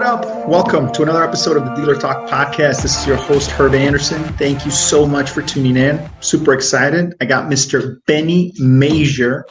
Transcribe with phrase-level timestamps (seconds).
[0.00, 0.48] what up?
[0.48, 2.80] Welcome to another episode of the Dealer Talk podcast.
[2.80, 4.22] This is your host, Herb Anderson.
[4.38, 6.08] Thank you so much for tuning in.
[6.20, 7.14] Super excited.
[7.20, 8.02] I got Mr.
[8.06, 9.44] Benny Major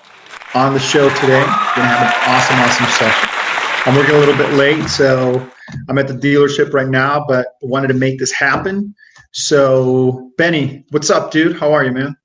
[0.55, 1.39] on the show today.
[1.39, 3.29] We're going to have an awesome, awesome session.
[3.85, 5.47] I'm working a little bit late, so
[5.87, 8.95] I'm at the dealership right now, but wanted to make this happen.
[9.33, 11.59] So, Benny, what's up, dude?
[11.59, 12.17] How are you, man?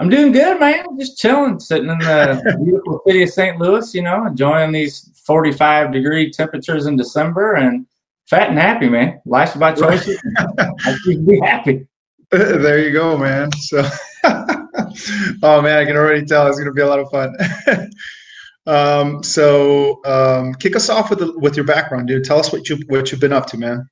[0.00, 0.98] I'm doing good, man.
[0.98, 3.60] Just chilling, sitting in the beautiful city of St.
[3.60, 7.86] Louis, you know, enjoying these 45 degree temperatures in December and
[8.28, 9.20] fat and happy, man.
[9.26, 10.20] Life's about choices.
[10.58, 11.86] I should be happy.
[12.32, 13.52] There you go, man.
[13.52, 13.86] So,
[14.24, 17.36] oh man, I can already tell it's going to be a lot of fun.
[18.66, 22.24] um, so, um, kick us off with the, with your background, dude.
[22.24, 23.86] Tell us what you what you've been up to, man.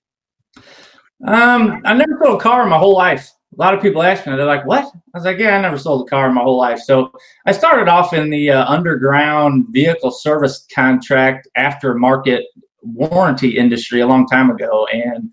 [1.27, 3.30] Um, I never sold a car in my whole life.
[3.52, 5.77] A lot of people ask me, they're like, "What?" I was like, "Yeah, I never
[5.77, 7.12] sold a car in my whole life." So
[7.46, 12.42] I started off in the uh, underground vehicle service contract aftermarket
[12.82, 15.32] warranty industry a long time ago, and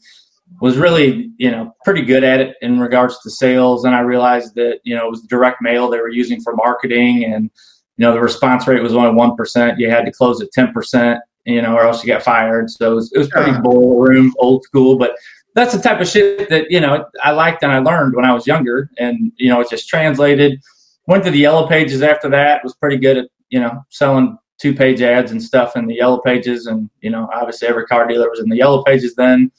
[0.61, 3.85] was really, you know, pretty good at it in regards to sales.
[3.85, 7.25] And I realized that, you know, it was direct mail they were using for marketing,
[7.25, 7.51] and
[7.97, 9.79] you know, the response rate was only one percent.
[9.79, 12.69] You had to close at ten percent, you know, or else you got fired.
[12.69, 15.15] So it was, it was pretty room, old school, but
[15.57, 18.33] that's the type of shit that you know I liked and I learned when I
[18.33, 20.61] was younger, and you know it just translated.
[21.07, 22.63] Went to the yellow pages after that.
[22.63, 26.19] Was pretty good at you know selling two page ads and stuff in the yellow
[26.19, 29.51] pages, and you know obviously every car dealer was in the yellow pages then.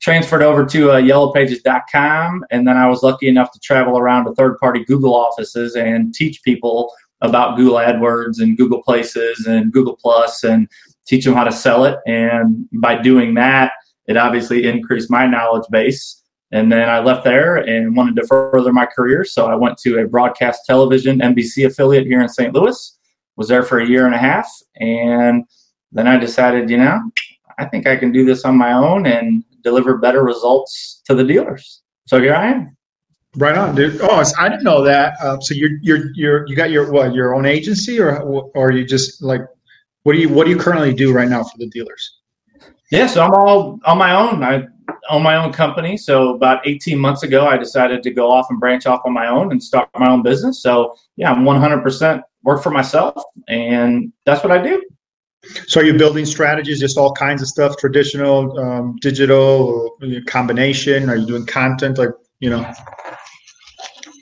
[0.00, 4.34] Transferred over to uh, yellowpages.com, and then I was lucky enough to travel around to
[4.34, 9.96] third party Google offices and teach people about Google AdWords and Google Places and Google
[9.96, 10.68] Plus and
[11.06, 11.98] teach them how to sell it.
[12.06, 13.72] And by doing that,
[14.08, 16.22] it obviously increased my knowledge base.
[16.52, 19.24] And then I left there and wanted to further my career.
[19.24, 22.54] So I went to a broadcast television NBC affiliate here in St.
[22.54, 22.98] Louis,
[23.36, 24.48] was there for a year and a half.
[24.76, 25.44] And
[25.90, 27.00] then I decided, you know,
[27.58, 31.24] I think I can do this on my own and deliver better results to the
[31.24, 31.82] dealers.
[32.06, 32.76] So here I am.
[33.36, 34.00] Right on, dude.
[34.00, 35.14] Oh, I didn't know that.
[35.20, 38.82] Uh, so you're you're you're you got your what your own agency or or you
[38.82, 39.42] just like
[40.04, 42.20] what do you what do you currently do right now for the dealers?
[42.90, 44.44] Yeah, so I'm all on my own.
[44.44, 44.64] I
[45.10, 45.96] own my own company.
[45.96, 49.28] So about 18 months ago, I decided to go off and branch off on my
[49.28, 50.62] own and start my own business.
[50.62, 54.82] So yeah, I'm 100% work for myself, and that's what I do.
[55.68, 59.96] So are you building strategies, just all kinds of stuff, traditional, um, digital,
[60.26, 61.08] combination?
[61.08, 62.10] Are you doing content, like
[62.40, 62.72] you know?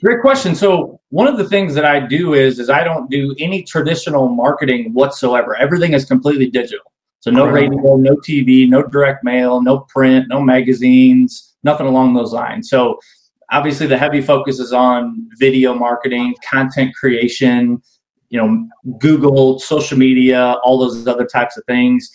[0.03, 0.55] Great question.
[0.55, 4.27] So one of the things that I do is is I don't do any traditional
[4.27, 5.55] marketing whatsoever.
[5.55, 6.91] Everything is completely digital.
[7.25, 12.31] So no radio, no TV, no direct mail, no print, no magazines, nothing along those
[12.31, 12.69] lines.
[12.69, 12.99] So
[13.51, 17.81] obviously the heavy focus is on video marketing, content creation,
[18.29, 18.67] you know,
[18.99, 22.11] Google, social media, all those other types of things.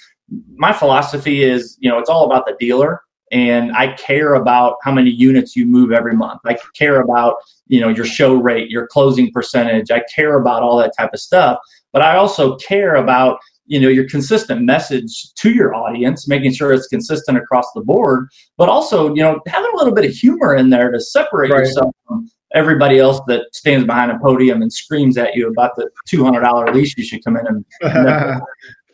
[0.55, 4.93] My philosophy is, you know, it's all about the dealer and I care about how
[4.93, 6.41] many units you move every month.
[6.47, 9.91] I care about, you know, your show rate, your closing percentage.
[9.91, 11.59] I care about all that type of stuff,
[11.93, 13.41] but I also care about
[13.71, 18.29] you know your consistent message to your audience making sure it's consistent across the board
[18.59, 21.61] but also you know having a little bit of humor in there to separate right.
[21.61, 25.89] yourself from everybody else that stands behind a podium and screams at you about the
[26.13, 27.65] $200 lease you should come in and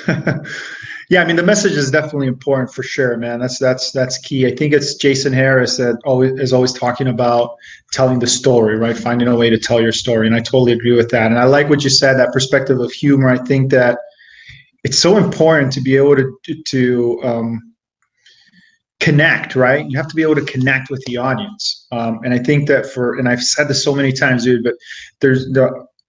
[1.08, 3.40] yeah i mean the message is definitely important for sure man.
[3.40, 4.46] That's that's that's key.
[4.46, 7.56] I think it's jason harris that always is always talking about
[7.92, 8.94] telling the story right?
[8.94, 11.30] Finding a way to tell your story and i totally agree with that.
[11.30, 13.30] And i like what you said that perspective of humor.
[13.30, 14.00] I think that
[14.86, 17.50] it's so important to be able to to um,
[19.00, 19.84] connect right?
[19.90, 21.86] You have to be able to connect with the audience.
[21.92, 24.74] Um, and i think that for and i've said this so many times dude but
[25.20, 25.66] there's the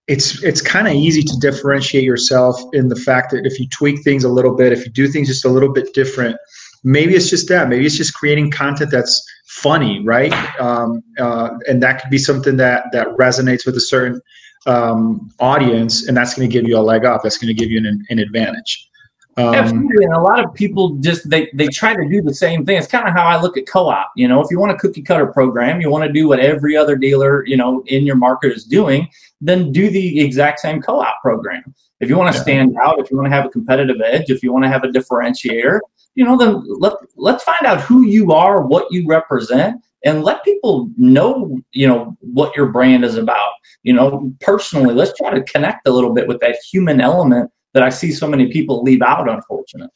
[0.08, 3.98] it's it's kind of easy to differentiate yourself in the fact that if you tweak
[4.04, 6.38] things a little bit if you do things just a little bit different
[6.84, 7.70] maybe it's just that.
[7.70, 10.34] Maybe it's just creating content that's funny right?
[10.60, 14.22] Um, uh, and that could be something that that resonates with a certain
[14.66, 17.22] um, audience, and that's going to give you a leg up.
[17.24, 18.90] That's going to give you an, an advantage.
[19.38, 22.66] Um, Absolutely, and a lot of people just they they try to do the same
[22.66, 22.76] thing.
[22.78, 24.12] It's kind of how I look at co-op.
[24.16, 26.76] You know, if you want a cookie cutter program, you want to do what every
[26.76, 29.08] other dealer you know in your market is doing,
[29.40, 31.76] then do the exact same co-op program.
[32.00, 32.44] If you want to yeah.
[32.44, 34.84] stand out, if you want to have a competitive edge, if you want to have
[34.84, 35.82] a differentiator,
[36.16, 40.44] you know, then let let's find out who you are, what you represent, and let
[40.44, 43.52] people know you know what your brand is about.
[43.84, 47.84] You know personally let's try to connect a little bit with that human element that
[47.84, 49.94] i see so many people leave out unfortunately.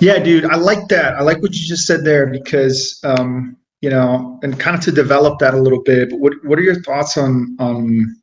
[0.00, 1.14] Yeah dude i like that.
[1.14, 4.92] I like what you just said there because um you know and kind of to
[4.92, 8.19] develop that a little bit but what, what are your thoughts on on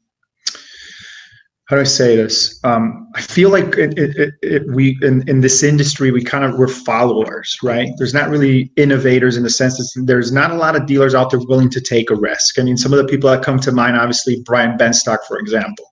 [1.67, 2.59] how do I say this?
[2.63, 6.57] Um, I feel like it, it, it, we in, in this industry we kind of
[6.57, 7.89] we're followers, right?
[7.97, 11.29] There's not really innovators in the sense that there's not a lot of dealers out
[11.29, 12.57] there willing to take a risk.
[12.57, 15.91] I mean, some of the people that come to mind, obviously Brian Benstock, for example,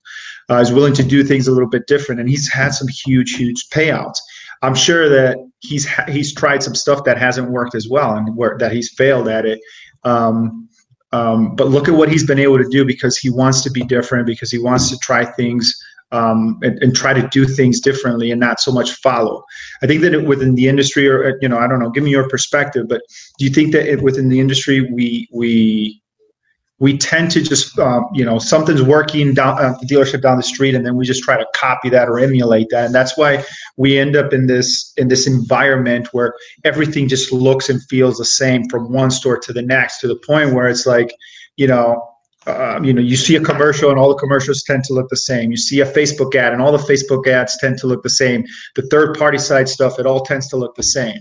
[0.50, 3.36] uh, is willing to do things a little bit different, and he's had some huge,
[3.36, 4.18] huge payouts.
[4.62, 8.58] I'm sure that he's he's tried some stuff that hasn't worked as well, and where,
[8.60, 9.60] that he's failed at it.
[10.06, 10.70] Um,
[11.16, 13.84] um, but look at what he's been able to do because he wants to be
[13.84, 15.74] different, because he wants to try things
[16.12, 19.44] um, and, and, try to do things differently and not so much follow.
[19.82, 22.12] I think that it, within the industry, or you know, I don't know, give me
[22.12, 22.88] your perspective.
[22.88, 23.02] But
[23.38, 26.02] do you think that it, within the industry, we we
[26.80, 30.44] we tend to just um, you know something's working down at the dealership down the
[30.44, 32.86] street and then we just try to copy that or emulate that.
[32.86, 33.44] And that's why
[33.78, 38.26] we end up in this in this environment where everything just looks and feels the
[38.26, 41.14] same from one store to the next to the point where it's like
[41.56, 42.06] you know
[42.46, 45.18] uh, you know you see a commercial and all the commercials tend to look the
[45.18, 45.52] same.
[45.52, 48.44] You see a facebook ad and all the facebook ads tend to look the same.
[48.76, 51.20] The third party side stuff it all tends to look the same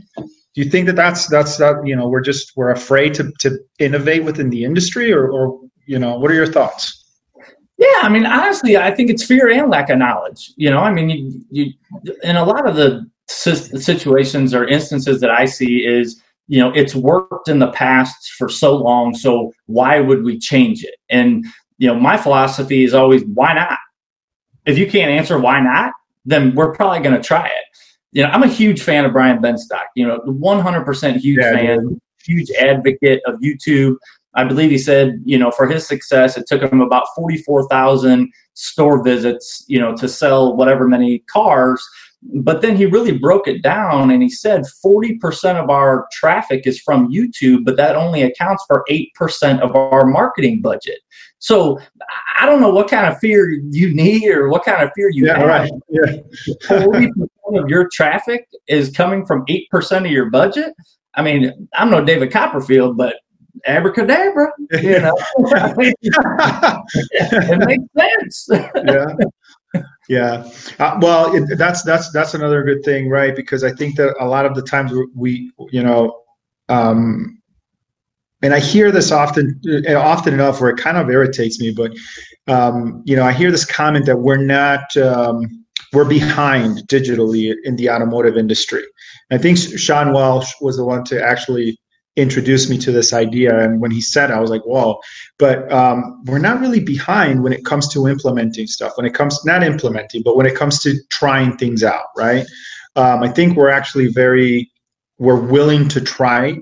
[0.55, 3.59] do you think that that's that's that you know we're just we're afraid to to
[3.79, 7.01] innovate within the industry or or you know what are your thoughts?
[7.77, 10.79] Yeah i mean honestly i think it's fear and lack of knowledge you know?
[10.79, 11.73] I mean you, you
[12.23, 16.95] in a lot of the situations or instances that i see is you know it's
[16.95, 20.95] worked in the past for so long so why would we change it?
[21.11, 21.45] And
[21.79, 23.79] you know my philosophy is always why not?
[24.67, 25.93] If you can't answer why not
[26.25, 27.65] then we're probably going to try it
[28.15, 29.87] you know, I'm a huge fan of Brian Benstock.
[29.95, 33.97] You know, 100% huge yeah, fan, huge advocate of YouTube.
[34.35, 39.03] I believe he said, you know, for his success, it took him about 44,000 store
[39.03, 41.85] visits, you know, to sell whatever many cars.
[42.23, 46.81] But then he really broke it down and he said 40% of our traffic is
[46.81, 51.01] from YouTube, but that only accounts for 8% of our marketing budget.
[51.39, 51.79] So
[52.39, 55.27] I don't know what kind of fear you need or what kind of fear you
[55.27, 55.47] yeah, have.
[55.47, 55.71] Right.
[55.91, 56.17] Yeah.
[56.71, 60.75] 40% of your traffic is coming from 8% of your budget.
[61.15, 63.17] I mean, I'm no David Copperfield, but
[63.67, 64.53] abracadabra,
[64.83, 65.17] you know,
[67.13, 68.49] it makes sense.
[68.87, 69.07] yeah.
[70.09, 70.49] Yeah.
[70.79, 73.35] Uh, well, it, that's, that's, that's another good thing, right?
[73.35, 76.21] Because I think that a lot of the times we, you know,
[76.69, 77.41] um,
[78.43, 79.59] and I hear this often,
[79.89, 81.73] uh, often enough, where it kind of irritates me.
[81.73, 81.93] But
[82.47, 87.77] um, you know, I hear this comment that we're not, um, we're behind digitally in
[87.77, 88.85] the automotive industry.
[89.31, 91.79] I think Sean Welsh was the one to actually
[92.17, 93.59] introduce me to this idea.
[93.59, 95.01] And when he said, I was like, "Whoa!"
[95.39, 98.93] But um, we're not really behind when it comes to implementing stuff.
[98.97, 102.47] When it comes not implementing, but when it comes to trying things out, right?
[102.97, 104.71] Um, I think we're actually very
[105.19, 106.59] we're willing to try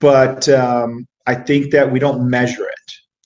[0.00, 2.74] but um, I think that we don't measure it.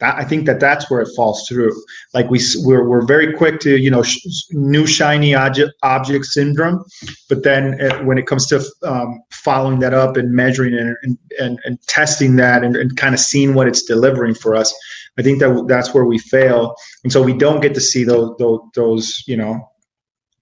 [0.00, 1.73] I think that that's where it falls through.
[2.14, 4.19] Like we we're, we're very quick to you know sh-
[4.50, 6.85] new shiny object, object syndrome,
[7.29, 11.19] but then it, when it comes to um, following that up and measuring it and
[11.38, 14.75] and, and testing that and, and kind of seeing what it's delivering for us,
[15.17, 16.75] I think that that's where we fail,
[17.05, 19.70] and so we don't get to see those those, those you know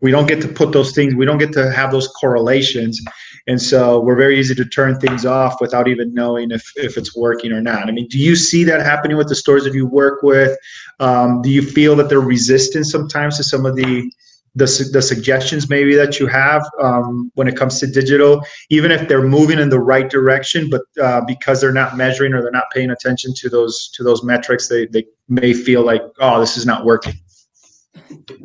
[0.00, 3.00] we don't get to put those things we don't get to have those correlations
[3.46, 7.16] and so we're very easy to turn things off without even knowing if, if it's
[7.16, 7.88] working or not.
[7.88, 10.56] I mean, do you see that happening with the stores that you work with?
[11.00, 14.10] Um, do you feel that they're resistant sometimes to some of the
[14.54, 19.08] the, the suggestions maybe that you have um, when it comes to digital, even if
[19.08, 22.70] they're moving in the right direction, but uh, because they're not measuring or they're not
[22.70, 26.66] paying attention to those to those metrics, they, they may feel like, oh, this is
[26.66, 27.14] not working.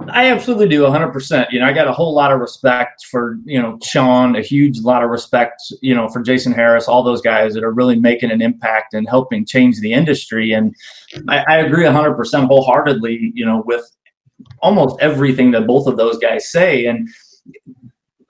[0.09, 1.51] I absolutely do 100%.
[1.51, 4.79] You know, I got a whole lot of respect for, you know, Sean, a huge
[4.79, 8.31] lot of respect, you know, for Jason Harris, all those guys that are really making
[8.31, 10.53] an impact and helping change the industry.
[10.53, 10.75] And
[11.27, 13.89] I, I agree 100% wholeheartedly, you know, with
[14.59, 16.85] almost everything that both of those guys say.
[16.85, 17.09] And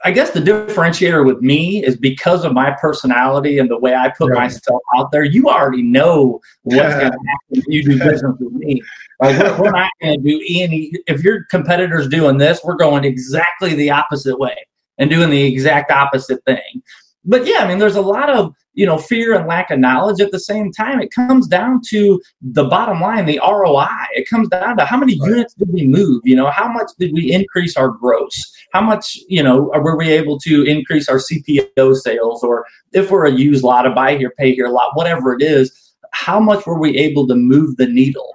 [0.04, 4.10] I guess the differentiator with me is because of my personality and the way I
[4.10, 4.44] put right.
[4.44, 5.24] myself out there.
[5.24, 8.82] You already know what's going to happen when you do business with me.
[9.20, 10.92] Like we're, we're not going to do any.
[11.08, 14.56] If your competitor's doing this, we're going exactly the opposite way
[14.98, 16.84] and doing the exact opposite thing.
[17.26, 20.22] But yeah, I mean, there's a lot of you know fear and lack of knowledge
[20.22, 24.48] at the same time it comes down to the bottom line the roi it comes
[24.50, 25.30] down to how many right.
[25.30, 28.40] units did we move you know how much did we increase our gross
[28.74, 33.26] how much you know were we able to increase our cpo sales or if we're
[33.26, 36.80] a used lot a buy here pay here lot whatever it is how much were
[36.80, 38.32] we able to move the needle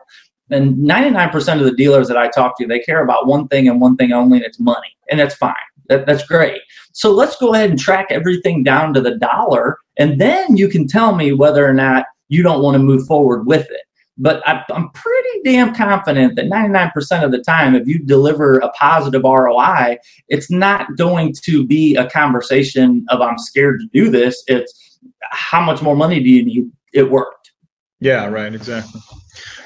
[0.52, 3.80] and 99% of the dealers that I talk to, they care about one thing and
[3.80, 4.96] one thing only, and it's money.
[5.10, 5.54] And that's fine.
[5.88, 6.60] That, that's great.
[6.92, 10.86] So let's go ahead and track everything down to the dollar, and then you can
[10.86, 13.82] tell me whether or not you don't want to move forward with it.
[14.16, 18.70] but I, am pretty damn confident that 99% of the time, if you deliver a
[18.70, 24.42] positive ROI, it's not going to be a conversation of I'm scared to do this.
[24.46, 26.70] It's how much more money do you need?
[26.92, 27.52] It worked.
[28.00, 29.00] Yeah, right, exactly.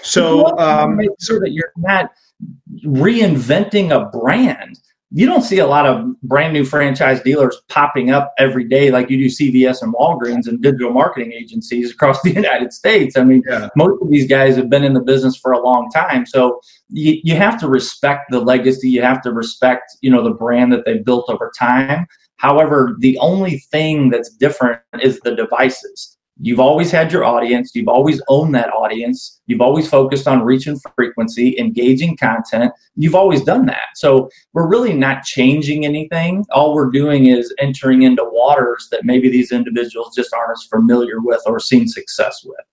[0.03, 2.13] So, um, make sure that you're not
[2.85, 4.79] reinventing a brand
[5.13, 9.09] you don't see a lot of brand new franchise dealers popping up every day like
[9.09, 13.17] you do CVS and Walgreens and digital marketing agencies across the United States.
[13.17, 13.69] I mean, yeah.
[13.77, 16.27] most of these guys have been in the business for a long time.
[16.27, 18.91] So you, you have to respect the legacy.
[18.91, 22.07] You have to respect, you know, the brand that they built over time.
[22.37, 26.16] However, the only thing that's different is the devices.
[26.39, 27.73] You've always had your audience.
[27.75, 29.41] You've always owned that audience.
[29.47, 32.73] You've always focused on reach and frequency, engaging content.
[32.95, 33.89] You've always done that.
[33.95, 36.45] So we're really not changing anything.
[36.51, 41.21] All we're doing is entering into waters that maybe these individuals just aren't as familiar
[41.21, 42.67] with or seen success with.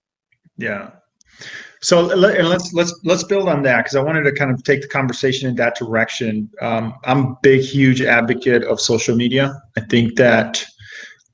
[0.58, 0.90] Yeah.
[1.80, 4.88] So let's let's let's build on that because I wanted to kind of take the
[4.88, 6.48] conversation in that direction.
[6.62, 9.60] Um, I'm a big, huge advocate of social media.
[9.76, 10.64] I think that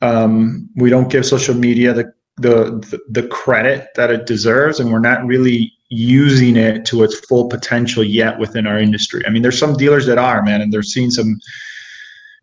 [0.00, 4.98] um, we don't give social media the the the credit that it deserves and we're
[4.98, 9.22] not really using it to its full potential yet within our industry.
[9.26, 11.38] I mean there's some dealers that are man and they're seeing some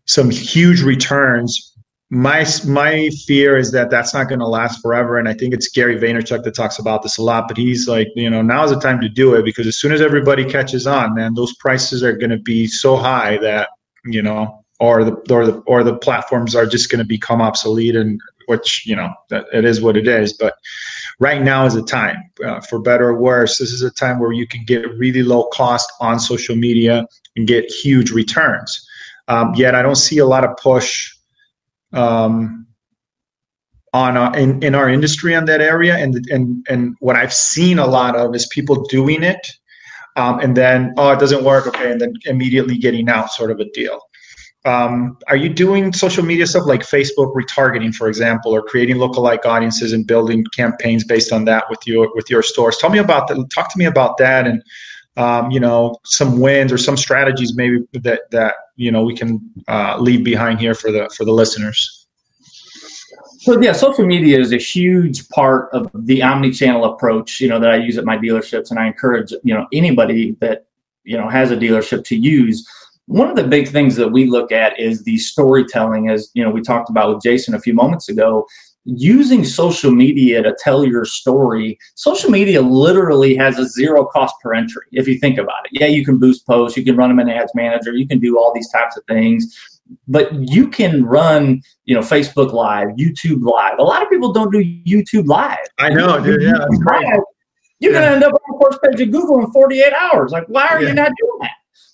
[0.06, 1.74] some huge returns.
[2.10, 5.68] My my fear is that that's not going to last forever and i think it's
[5.68, 8.80] gary vaynerchuk that talks about this a lot but he's like you know now's the
[8.80, 12.16] time to do it because as soon as everybody catches on man those prices are
[12.16, 13.68] going to be so high that
[14.06, 17.98] you know or the or the or the platforms are just going to become obsolete
[17.98, 20.56] and which you know that it is what it is but
[21.20, 24.32] right now is a time uh, for better or worse this is a time where
[24.32, 28.86] you can get really low cost on social media and get huge returns.
[29.28, 31.14] Um, yet i don't see a lot of push
[31.94, 32.66] um,
[33.94, 37.80] on our, in, in our industry on that area and and and what i've seen
[37.80, 39.46] a lot of is people doing it
[40.16, 43.60] um, and then oh it doesn't work okay and then immediately getting out sort of
[43.60, 44.00] a deal
[44.68, 49.46] um, are you doing social media stuff like Facebook retargeting, for example, or creating lookalike
[49.46, 52.78] audiences and building campaigns based on that with your with your stores?
[52.78, 53.50] Tell me about that.
[53.56, 54.62] Talk to me about that, and
[55.16, 59.40] um, you know some wins or some strategies maybe that that you know we can
[59.70, 62.06] uh, leave behind here for the for the listeners.
[63.40, 67.40] So yeah, social media is a huge part of the omni-channel approach.
[67.40, 70.66] You know that I use at my dealerships, and I encourage you know anybody that
[71.06, 72.68] you know has a dealership to use
[73.08, 76.52] one of the big things that we look at is the storytelling as you know
[76.52, 78.46] we talked about with jason a few moments ago.
[78.90, 84.54] Using social media to tell your story social media literally has a zero cost per
[84.54, 85.82] entry if you think about it.
[85.82, 88.38] Yeah you can boost posts you can run them in ads manager you can do
[88.38, 93.78] all these types of things but you can run you know facebook live youtube live.
[93.80, 95.58] A lot of people don't do youtube live.
[95.80, 96.66] I know dude yeah
[97.80, 98.00] you're yeah.
[98.00, 100.32] going to end up on the first page of google in 48 hours.
[100.32, 100.90] Like why are yeah.
[100.90, 101.52] you not doing that?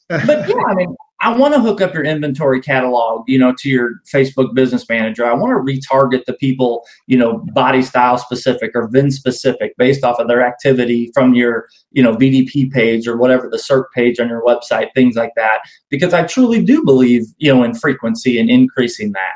[0.28, 3.70] But yeah, I mean, I want to hook up your inventory catalog, you know, to
[3.70, 5.26] your Facebook business manager.
[5.26, 10.04] I want to retarget the people, you know, body style specific or VIN specific based
[10.04, 14.20] off of their activity from your, you know, VDP page or whatever the SERP page
[14.20, 15.62] on your website, things like that.
[15.90, 19.34] Because I truly do believe, you know, in frequency and increasing that.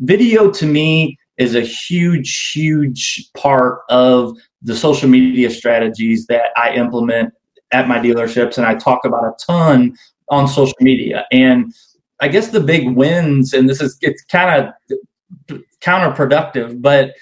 [0.00, 6.74] Video to me is a huge, huge part of the social media strategies that I
[6.74, 7.32] implement
[7.72, 9.96] at my dealerships and I talk about a ton
[10.30, 11.26] on social media.
[11.32, 11.72] And
[12.20, 17.12] I guess the big wins, and this is it's kind of counterproductive, but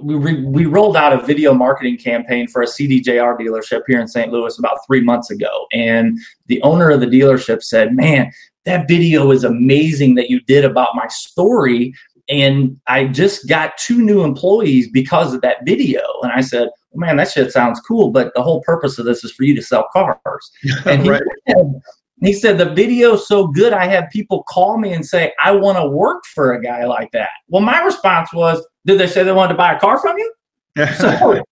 [0.00, 4.08] we, re, we rolled out a video marketing campaign for a CDJR dealership here in
[4.08, 4.30] St.
[4.30, 5.66] Louis about three months ago.
[5.72, 8.30] And the owner of the dealership said, Man,
[8.64, 11.94] that video is amazing that you did about my story.
[12.28, 16.02] And I just got two new employees because of that video.
[16.22, 19.32] And I said, Man, that shit sounds cool, but the whole purpose of this is
[19.32, 20.50] for you to sell cars.
[20.86, 21.22] And he, right.
[21.48, 21.80] said,
[22.22, 25.78] he said, The video's so good, I have people call me and say, I want
[25.78, 27.30] to work for a guy like that.
[27.48, 30.32] Well, my response was, Did they say they wanted to buy a car from you?
[30.98, 31.42] so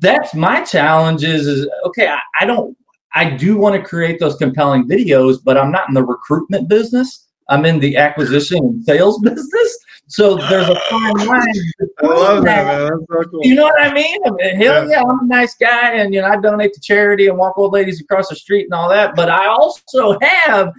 [0.00, 2.76] that's my challenge is, is okay, I, I don't,
[3.14, 7.26] I do want to create those compelling videos, but I'm not in the recruitment business.
[7.48, 9.78] I'm in the acquisition and sales business.
[10.08, 11.42] So there's a fine line.
[12.02, 12.90] I love that, man.
[12.90, 13.40] That's so cool.
[13.42, 14.18] You know what I mean?
[14.24, 15.00] I mean hell yeah.
[15.00, 17.72] yeah, I'm a nice guy, and you know I donate to charity and walk old
[17.72, 19.16] ladies across the street and all that.
[19.16, 20.72] But I also have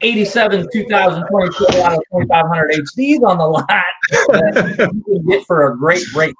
[0.00, 3.66] 87 2022 out of 2500 HDs on the lot
[4.10, 6.34] that you can get for a great rate.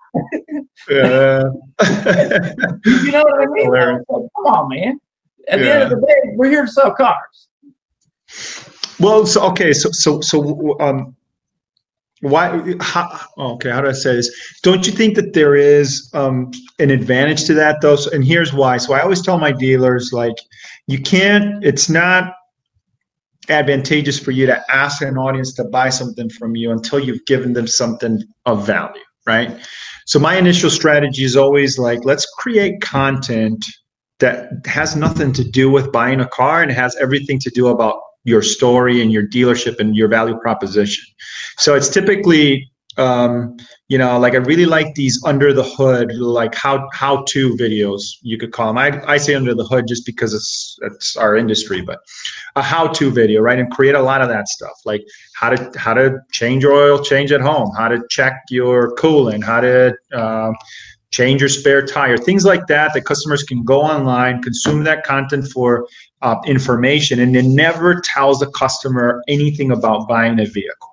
[0.90, 1.42] yeah.
[2.84, 3.70] you know what I mean?
[3.70, 5.00] Like, come on, man.
[5.48, 5.64] At yeah.
[5.64, 7.48] the end of the day, we're here to sell cars.
[8.98, 11.14] Well, so okay, so so so um,
[12.22, 14.60] why how, okay how do i say this?
[14.62, 17.96] Don't you think that there is um, an advantage to that though?
[17.96, 18.78] So, and here's why.
[18.78, 20.36] So i always tell my dealers like
[20.86, 22.32] you can't it's not
[23.48, 27.52] advantageous for you to ask an audience to buy something from you until you've given
[27.52, 29.56] them something of value right?
[30.06, 33.64] So my initial strategy is always like let's create content
[34.18, 38.00] that has nothing to do with buying a car and has everything to do about
[38.24, 41.04] your story and your dealership and your value proposition.
[41.58, 43.56] So it's typically um,
[43.88, 48.02] you know, like I really like these under the hood, like how how to videos
[48.20, 48.78] you could call them.
[48.78, 52.00] I, I say under the hood just because it's it's our industry, but
[52.56, 53.58] a how to video, right?
[53.58, 55.02] And create a lot of that stuff, like
[55.34, 59.44] how to how to change your oil change at home, how to check your coolant,
[59.44, 60.52] how to uh,
[61.10, 62.92] change your spare tire, things like that.
[62.92, 65.86] That customers can go online, consume that content for
[66.22, 70.88] uh, information and it never tells the customer anything about buying a vehicle.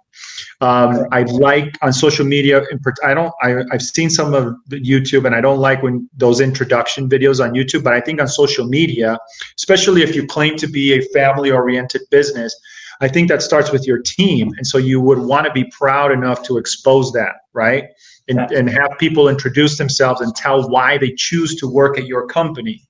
[0.61, 2.61] Um, I like on social media.
[3.03, 3.33] I don't.
[3.41, 7.41] I, I've seen some of the YouTube, and I don't like when those introduction videos
[7.41, 7.83] on YouTube.
[7.83, 9.17] But I think on social media,
[9.57, 12.53] especially if you claim to be a family-oriented business,
[12.99, 16.11] I think that starts with your team, and so you would want to be proud
[16.11, 17.85] enough to expose that, right?
[18.27, 22.27] And, and have people introduce themselves and tell why they choose to work at your
[22.27, 22.85] company.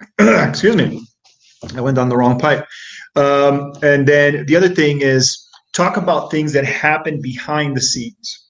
[0.18, 1.06] excuse me,
[1.74, 2.66] I went down the wrong pipe.
[3.16, 8.48] Um, and then the other thing is talk about things that happen behind the scenes.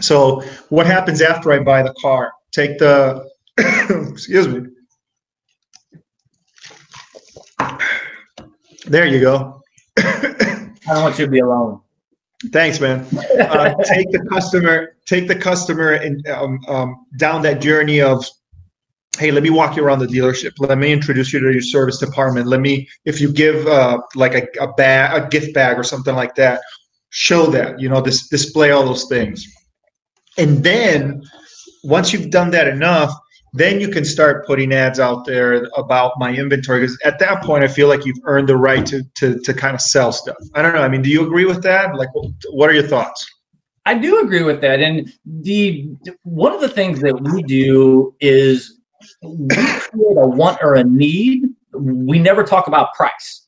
[0.00, 2.32] So, what happens after I buy the car?
[2.50, 3.28] Take the,
[4.10, 4.68] excuse me.
[8.86, 9.60] There you go.
[9.96, 11.80] I don't want you to be alone.
[12.52, 13.06] Thanks, man.
[13.38, 18.24] Uh, take the customer, take the customer, and um, um, down that journey of
[19.18, 20.52] hey let me walk you around the dealership.
[20.58, 22.46] Let me introduce you to your service department.
[22.46, 26.14] Let me if you give uh, like a, a bag a gift bag or something
[26.14, 26.60] like that
[27.10, 29.46] show that you know this display all those things.
[30.38, 31.22] And then
[31.84, 33.12] once you've done that enough
[33.54, 37.62] then you can start putting ads out there about my inventory because at that point
[37.62, 40.36] i feel like you've earned the right to, to to kind of sell stuff.
[40.54, 41.94] I don't know i mean do you agree with that?
[41.94, 42.08] Like
[42.50, 43.28] what are your thoughts?
[43.84, 44.80] I do agree with that.
[44.80, 45.90] And the
[46.22, 48.78] one of the things that we do is
[49.22, 51.44] we create a want or a need.
[51.72, 53.42] We never talk about price.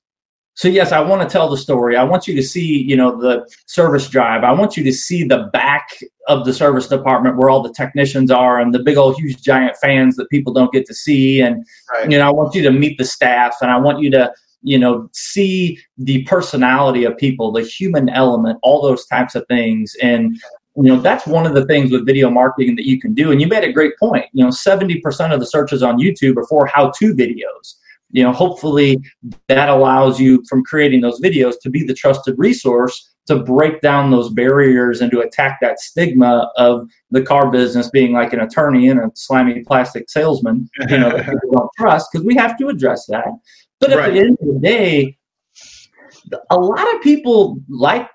[0.56, 1.96] So yes, I want to tell the story.
[1.96, 4.44] I want you to see, you know, the service drive.
[4.44, 5.88] I want you to see the back
[6.28, 9.76] of the service department where all the technicians are and the big old huge giant
[9.82, 11.40] fans that people don't get to see.
[11.40, 12.08] And right.
[12.08, 14.78] you know, I want you to meet the staff and I want you to, you
[14.78, 19.96] know, see the personality of people, the human element, all those types of things.
[20.00, 20.40] And
[20.76, 23.30] you know that's one of the things with video marketing that you can do.
[23.32, 24.26] And you made a great point.
[24.32, 27.74] You know 70% of the searches on youtube are for how to videos.
[28.10, 29.00] You know hopefully
[29.48, 34.10] that allows you from creating those videos to be the trusted resource to break down
[34.10, 38.88] those barriers and to attack that stigma of the car business being like an attorney
[38.88, 42.68] and a slimy plastic salesman you know that people don't trust because we have to
[42.68, 43.28] address that.
[43.80, 44.12] But at right.
[44.12, 45.18] the end of the day
[46.50, 48.08] a lot of people like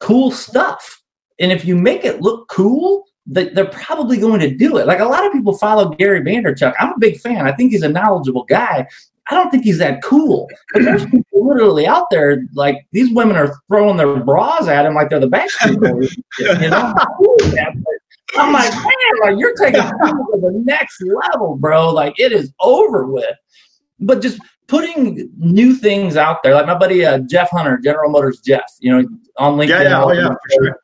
[0.00, 1.01] cool stuff
[1.38, 4.86] and if you make it look cool, that they're probably going to do it.
[4.86, 6.74] Like a lot of people follow Gary Vaynerchuk.
[6.78, 7.46] I'm a big fan.
[7.46, 8.86] I think he's a knowledgeable guy.
[9.28, 10.50] I don't think he's that cool.
[10.72, 14.94] But there's people literally out there, like these women are throwing their bras at him
[14.94, 16.16] like they're the Backstreet Boys.
[16.38, 16.94] you know,
[18.36, 21.90] I'm like, man, like you're taking it to the next level, bro.
[21.90, 23.36] Like it is over with.
[24.00, 28.40] But just putting new things out there, like my buddy uh, Jeff Hunter, General Motors
[28.40, 29.68] Jeff, you know, on LinkedIn.
[29.68, 30.81] Yeah, yeah, oh, yeah, for sure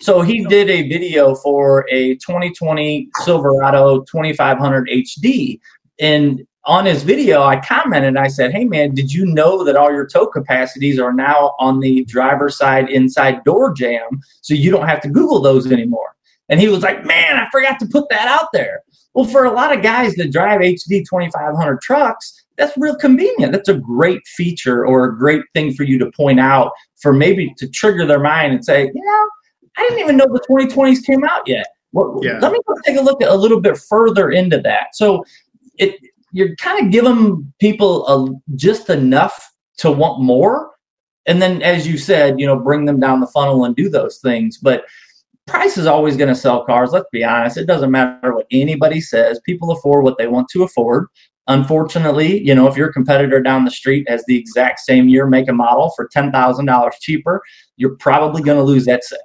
[0.00, 5.58] so he did a video for a 2020 Silverado 2500 HD.
[5.98, 9.90] And on his video, I commented, I said, Hey man, did you know that all
[9.90, 14.20] your tow capacities are now on the driver's side inside door jamb?
[14.42, 16.16] So you don't have to Google those anymore.
[16.48, 18.82] And he was like, Man, I forgot to put that out there.
[19.14, 23.52] Well, for a lot of guys that drive HD 2500 trucks, that's real convenient.
[23.52, 27.54] That's a great feature or a great thing for you to point out for maybe
[27.58, 29.30] to trigger their mind and say, you know,
[29.76, 31.66] I didn't even know the 2020s came out yet.
[31.92, 32.38] Well, yeah.
[32.40, 34.94] Let me take a look at a little bit further into that.
[34.94, 35.24] So
[35.78, 35.98] it
[36.32, 40.72] you're kind of giving people a, just enough to want more,
[41.26, 44.18] and then as you said, you know, bring them down the funnel and do those
[44.18, 44.58] things.
[44.58, 44.84] But
[45.46, 46.90] price is always going to sell cars.
[46.92, 47.56] Let's be honest.
[47.56, 49.40] It doesn't matter what anybody says.
[49.46, 51.06] People afford what they want to afford.
[51.48, 55.48] Unfortunately, you know, if your competitor down the street has the exact same year, make,
[55.48, 57.40] and model for ten thousand dollars cheaper,
[57.76, 59.18] you're probably going to lose that sale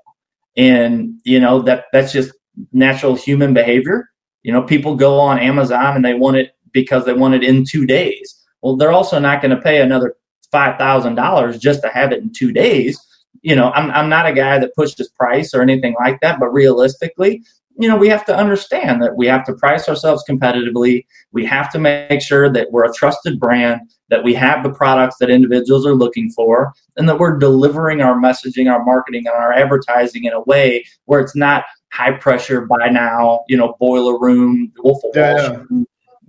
[0.57, 2.33] and you know that that's just
[2.71, 4.09] natural human behavior.
[4.43, 7.65] You know people go on amazon and they want it because they want it in
[7.65, 8.35] two days.
[8.61, 10.15] Well they're also not going to pay another
[10.53, 12.99] $5000 just to have it in two days.
[13.41, 16.49] You know, I'm, I'm not a guy that pushes price or anything like that, but
[16.49, 17.43] realistically,
[17.81, 21.05] you know, we have to understand that we have to price ourselves competitively.
[21.31, 25.17] We have to make sure that we're a trusted brand, that we have the products
[25.19, 29.51] that individuals are looking for, and that we're delivering our messaging, our marketing, and our
[29.51, 34.71] advertising in a way where it's not high pressure buy now, you know, boiler room,
[34.77, 35.87] Wolf of Wall Street,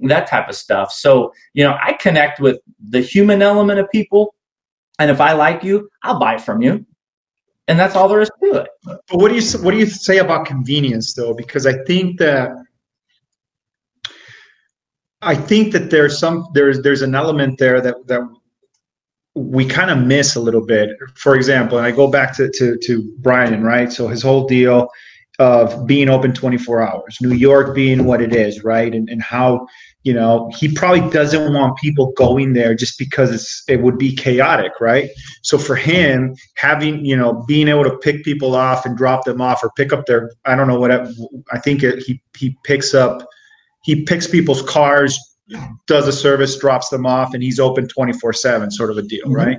[0.09, 0.91] that type of stuff.
[0.91, 4.35] So, you know, I connect with the human element of people.
[4.99, 6.87] And if I like you, I'll buy from you
[7.69, 8.69] and that's all there is to it.
[8.85, 11.35] But what do you what do you say about convenience though?
[11.35, 12.51] Because I think that
[15.23, 18.29] I think that there's some there's there's an element there that that
[19.35, 20.91] we kind of miss a little bit.
[21.15, 23.93] For example, and I go back to to to Brian, right?
[23.93, 24.89] So his whole deal
[25.39, 28.93] of being open 24 hours, New York being what it is, right?
[28.93, 29.67] And and how
[30.05, 34.15] you know he probably doesn't want people going there just because it's it would be
[34.15, 35.11] chaotic right?
[35.43, 39.41] So for him having you know being able to pick people off and drop them
[39.41, 42.95] off or pick up their i don't know what i think it, he he picks
[42.95, 43.27] up
[43.83, 45.19] he picks people's cars
[45.87, 49.25] does a service drops them off and he's open 24 7 sort of a deal
[49.25, 49.35] mm-hmm.
[49.35, 49.59] right?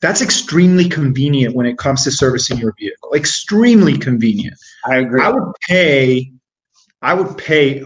[0.00, 4.54] That's extremely convenient when it comes to servicing your vehicle extremely convenient.
[4.84, 5.20] I agree.
[5.20, 6.32] I would pay
[7.02, 7.84] i would pay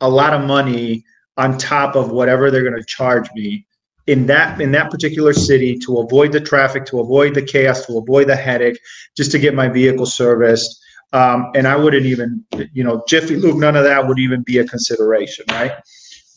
[0.00, 1.04] a lot of money
[1.36, 3.66] on top of whatever they're going to charge me
[4.06, 7.98] in that in that particular city to avoid the traffic, to avoid the chaos, to
[7.98, 8.78] avoid the headache,
[9.16, 10.80] just to get my vehicle serviced.
[11.12, 14.58] Um, and I wouldn't even, you know, Jiffy Lube, none of that would even be
[14.58, 15.72] a consideration, right?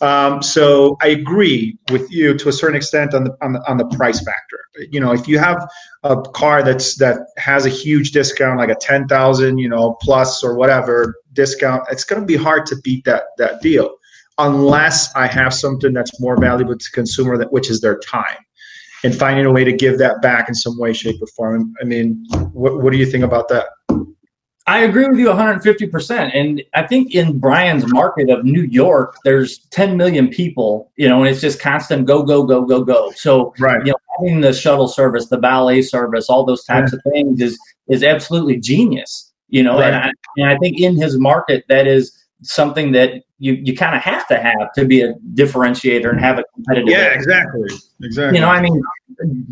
[0.01, 3.77] Um, so I agree with you to a certain extent on the, on the on
[3.77, 4.59] the price factor.
[4.91, 5.65] You know, if you have
[6.03, 10.43] a car that's that has a huge discount, like a ten thousand, you know, plus
[10.43, 13.95] or whatever discount, it's going to be hard to beat that that deal
[14.37, 18.37] unless I have something that's more valuable to consumer, that which is their time,
[19.03, 21.73] and finding a way to give that back in some way, shape, or form.
[21.81, 23.67] I mean, what what do you think about that?
[24.67, 26.31] I agree with you 150%.
[26.33, 31.21] And I think in Brian's market of New York, there's 10 million people, you know,
[31.21, 33.11] and it's just constant go, go, go, go, go.
[33.11, 33.85] So, right.
[33.85, 36.97] you know, having the shuttle service, the ballet service, all those types yeah.
[36.97, 39.93] of things is, is absolutely genius, you know, right.
[39.93, 43.95] and, I, and I think in his market, that is something that you you kind
[43.95, 46.89] of have to have to be a differentiator and have a competitive.
[46.89, 47.17] Yeah, edge.
[47.17, 47.69] exactly,
[48.01, 48.37] exactly.
[48.37, 48.81] You know, I mean,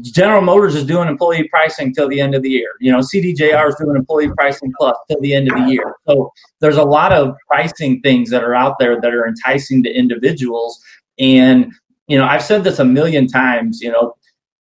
[0.02, 2.70] General Motors is doing employee pricing till the end of the year.
[2.80, 5.96] You know, CDJR is doing employee pricing plus till the end of the year.
[6.08, 9.92] So there's a lot of pricing things that are out there that are enticing to
[9.92, 10.82] individuals.
[11.20, 11.74] And
[12.08, 13.82] you know, I've said this a million times.
[13.82, 14.16] You know,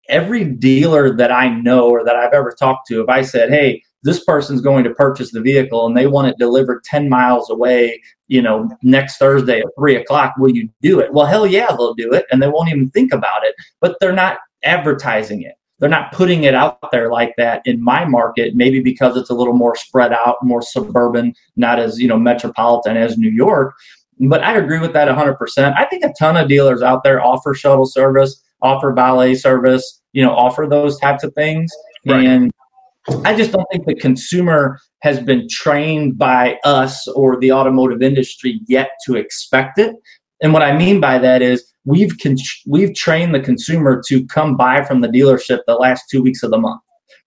[0.07, 3.83] every dealer that I know or that I've ever talked to, if I said, "Hey,"
[4.03, 8.01] this person's going to purchase the vehicle and they want it delivered 10 miles away
[8.27, 11.13] you know next thursday at 3 o'clock will you do it?
[11.13, 14.13] Well hell yeah they'll do it and they won't even think about it but they're
[14.13, 15.55] not advertising it.
[15.79, 19.33] They're not putting it out there like that in my market maybe because it's a
[19.33, 23.73] little more spread out more suburban not as you know metropolitan as new york
[24.27, 27.53] but i agree with that 100% i think a ton of dealers out there offer
[27.53, 31.71] shuttle service offer valet service you know offer those types of things
[32.05, 32.25] right.
[32.25, 32.51] and
[33.25, 38.59] I just don't think the consumer has been trained by us or the automotive industry
[38.67, 39.95] yet to expect it.
[40.41, 44.55] And what I mean by that is we've con- we've trained the consumer to come
[44.55, 46.81] buy from the dealership the last two weeks of the month.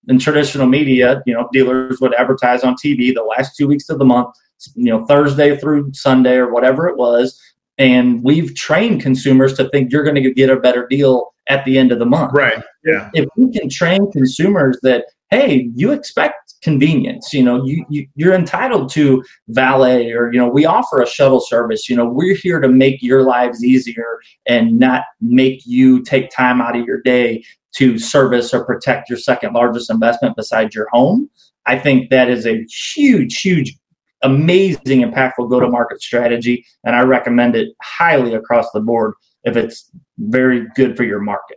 [0.08, 3.98] In traditional media, you know, dealers would advertise on TV the last two weeks of
[3.98, 4.34] the month,
[4.74, 7.40] you know, Thursday through Sunday or whatever it was.
[7.78, 11.78] And we've trained consumers to think you're going to get a better deal at the
[11.78, 12.32] end of the month.
[12.32, 12.62] Right.
[12.84, 13.10] Yeah.
[13.14, 17.32] If we can train consumers that hey, you expect convenience.
[17.32, 21.40] You know, you, you you're entitled to valet or you know, we offer a shuttle
[21.40, 21.88] service.
[21.88, 26.60] You know, we're here to make your lives easier and not make you take time
[26.60, 27.42] out of your day
[27.76, 31.30] to service or protect your second largest investment besides your home.
[31.64, 33.74] I think that is a huge, huge,
[34.22, 36.66] amazing, impactful go to market strategy.
[36.84, 39.14] And I recommend it highly across the board
[39.44, 41.56] if it's very good for your market.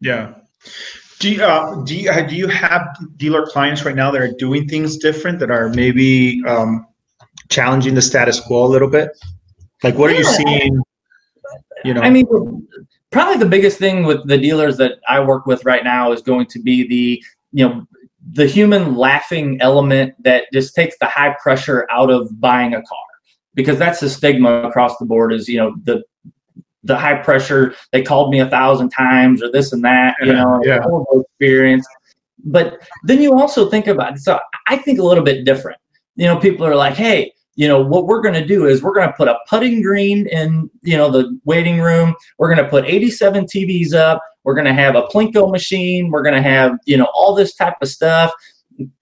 [0.00, 0.34] Yeah.
[1.22, 4.66] Do you, uh, do you do you have dealer clients right now that are doing
[4.66, 6.84] things different that are maybe um,
[7.48, 9.10] challenging the status quo a little bit?
[9.84, 10.16] Like, what yeah.
[10.16, 10.82] are you seeing?
[11.84, 12.26] You know, I mean,
[13.12, 16.46] probably the biggest thing with the dealers that I work with right now is going
[16.46, 17.86] to be the you know
[18.32, 23.06] the human laughing element that just takes the high pressure out of buying a car
[23.54, 26.02] because that's the stigma across the board is you know the
[26.84, 27.74] the high pressure.
[27.92, 30.84] They called me a thousand times or this and that, you know, yeah.
[31.12, 31.86] experience.
[32.44, 34.18] But then you also think about it.
[34.18, 35.78] So I think a little bit different.
[36.16, 38.94] You know, people are like, hey, you know what we're going to do is we're
[38.94, 42.70] going to put a putting green in you know the waiting room we're going to
[42.70, 46.78] put 87 tvs up we're going to have a plinko machine we're going to have
[46.86, 48.32] you know all this type of stuff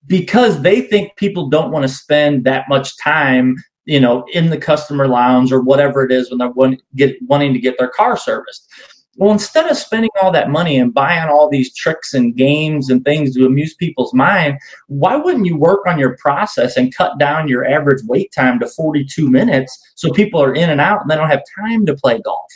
[0.07, 3.57] because they think people don't want to spend that much time
[3.91, 7.59] you know in the customer lounge or whatever it is when they're get, wanting to
[7.59, 8.69] get their car serviced
[9.17, 13.05] well, instead of spending all that money and buying all these tricks and games and
[13.05, 17.47] things to amuse people's mind, why wouldn't you work on your process and cut down
[17.47, 21.17] your average wait time to 42 minutes so people are in and out and they
[21.17, 22.51] don't have time to play golf?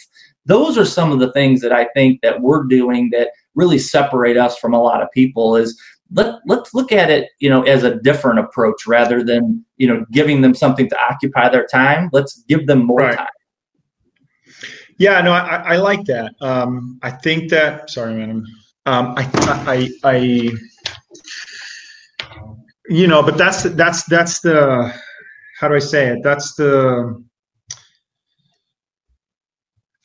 [0.46, 4.36] Those are some of the things that I think that we're doing that really separate
[4.36, 5.78] us from a lot of people is
[6.14, 10.04] let, let's look at it you know as a different approach rather than you know
[10.10, 13.16] giving them something to occupy their time let's give them more right.
[13.18, 13.28] time
[14.98, 16.34] yeah, no, I, I like that.
[16.40, 17.90] Um, I think that.
[17.90, 18.44] Sorry, madam.
[18.86, 19.28] Um, I,
[20.04, 20.50] I, I,
[22.88, 24.94] you know, but that's that's that's the.
[25.58, 26.18] How do I say it?
[26.22, 27.22] That's the.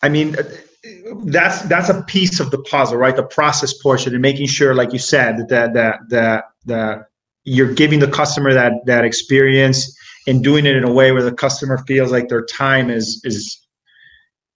[0.01, 0.35] I mean,
[1.25, 3.15] that's that's a piece of the puzzle, right?
[3.15, 7.09] The process portion and making sure, like you said, that that that that
[7.43, 9.95] you're giving the customer that that experience
[10.27, 13.65] and doing it in a way where the customer feels like their time is is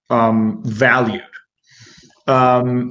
[0.10, 1.24] um, valued.
[2.28, 2.90] Um,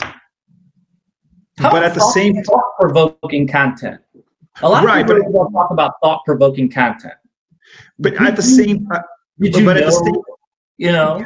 [1.58, 4.00] but at the same thought provoking content.
[4.62, 7.14] A lot right, of people but, talk about thought provoking content.
[7.98, 9.02] But at the same time,
[9.38, 10.14] you but know, at the same,
[10.76, 11.24] you know,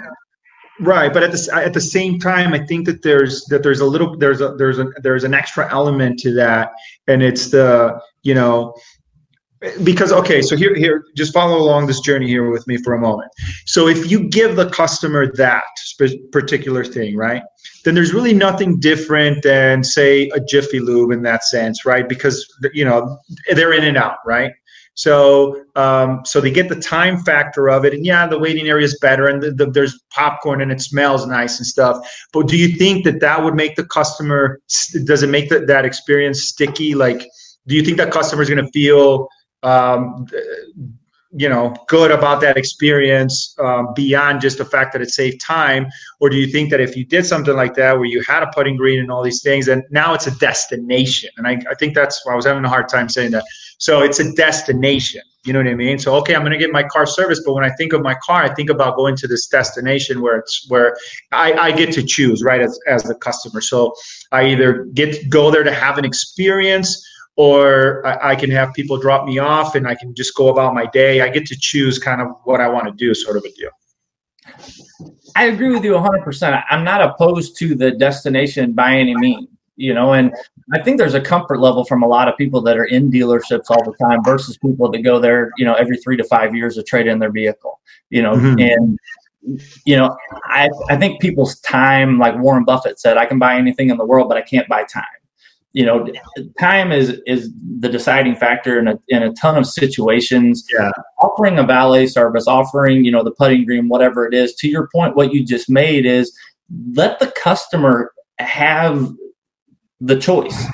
[0.80, 1.12] right?
[1.12, 4.16] But at the at the same time, I think that there's that there's a little
[4.16, 6.72] there's a there's a there's an extra element to that,
[7.06, 8.74] and it's the you know
[9.82, 13.00] because okay so here here just follow along this journey here with me for a
[13.00, 13.30] moment
[13.64, 15.64] so if you give the customer that
[16.30, 17.42] particular thing right
[17.84, 22.46] then there's really nothing different than say a jiffy lube in that sense right because
[22.74, 23.18] you know
[23.54, 24.52] they're in and out right
[24.96, 28.84] so um, so they get the time factor of it and yeah the waiting area
[28.84, 31.98] is better and the, the, there's popcorn and it smells nice and stuff.
[32.32, 34.60] But do you think that that would make the customer
[35.04, 36.94] does it make the, that experience sticky?
[36.94, 37.28] Like
[37.66, 39.28] do you think that customer is going to feel
[39.62, 40.26] um,
[41.36, 45.86] you know good about that experience um, beyond just the fact that it saved time?
[46.20, 48.50] Or do you think that if you did something like that where you had a
[48.54, 51.30] putting green and all these things and now it's a destination?
[51.36, 53.44] And I, I think that's why i was having a hard time saying that.
[53.78, 55.98] So it's a destination you know what i mean?
[55.98, 58.16] So okay i'm going to get my car serviced but when i think of my
[58.26, 60.96] car i think about going to this destination where it's where
[61.32, 63.60] i, I get to choose right as, as the customer.
[63.60, 63.94] So
[64.32, 66.88] i either get go there to have an experience
[67.36, 70.74] or I, I, can have people drop me off and I can just go about
[70.74, 71.20] my day.
[71.20, 73.70] I get to choose kind of what I want to do, sort of a deal.
[75.36, 76.64] I agree with you 100%.
[76.70, 80.34] I'm not opposed to the destination by any means, you know, and
[80.72, 83.66] I think there's a comfort level from a lot of people that are in dealerships
[83.68, 86.76] all the time versus people that go there, you know, every three to five years
[86.76, 88.58] to trade in their vehicle, you know, mm-hmm.
[88.58, 88.98] and
[89.84, 93.90] you know, I, I think people's time, like Warren Buffett said, I can buy anything
[93.90, 95.04] in the world, but I can't buy time
[95.76, 96.08] you know,
[96.58, 100.64] time is is the deciding factor in a in a ton of situations.
[100.72, 100.90] Yeah.
[101.20, 104.54] Offering a valet service, offering you know the putting green, whatever it is.
[104.54, 106.34] To your point, what you just made is
[106.94, 109.12] let the customer have
[110.00, 110.64] the choice.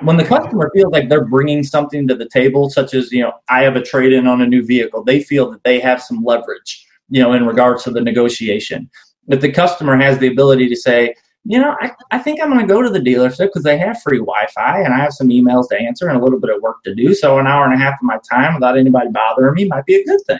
[0.00, 3.34] When the customer feels like they're bringing something to the table, such as you know,
[3.48, 6.24] I have a trade in on a new vehicle, they feel that they have some
[6.24, 8.90] leverage, you know, in regards to the negotiation.
[9.28, 12.60] If the customer has the ability to say, you know, I, I think I'm going
[12.60, 15.68] to go to the dealership because they have free Wi-Fi and I have some emails
[15.70, 17.14] to answer and a little bit of work to do.
[17.14, 19.96] So an hour and a half of my time without anybody bothering me might be
[19.96, 20.38] a good thing.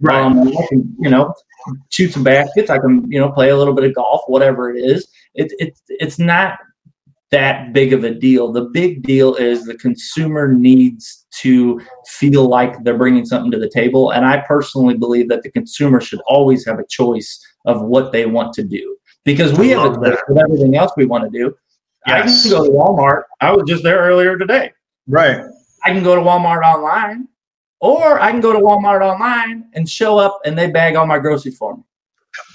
[0.00, 0.20] Right.
[0.20, 1.34] Um, I can, you know,
[1.90, 2.70] shoot some baskets.
[2.70, 5.08] I can, you know, play a little bit of golf, whatever it is.
[5.34, 6.58] It, it, it's not
[7.30, 8.50] that big of a deal.
[8.50, 13.70] The big deal is the consumer needs to feel like they're bringing something to the
[13.70, 14.10] table.
[14.10, 18.26] And I personally believe that the consumer should always have a choice of what they
[18.26, 21.54] want to do because we have a list with everything else we want to do.
[22.06, 22.46] Yes.
[22.46, 23.22] I can go to Walmart.
[23.40, 24.72] I was just there earlier today.
[25.06, 25.44] Right.
[25.84, 27.28] I can go to Walmart online,
[27.80, 31.18] or I can go to Walmart online and show up and they bag all my
[31.18, 31.82] groceries for me.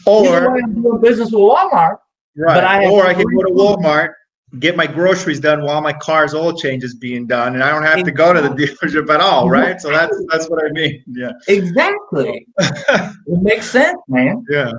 [0.05, 1.97] Or I'm doing business with Walmart.
[2.37, 2.63] Right.
[2.63, 4.13] I or I can go to Walmart,
[4.59, 7.83] get my groceries done while my car's oil change is being done, and I don't
[7.83, 9.49] have to go to the dealership at all.
[9.49, 9.79] Right.
[9.79, 11.03] So that's that's what I mean.
[11.07, 11.31] Yeah.
[11.47, 12.45] Exactly.
[12.57, 14.45] it makes sense, man.
[14.49, 14.71] Yeah.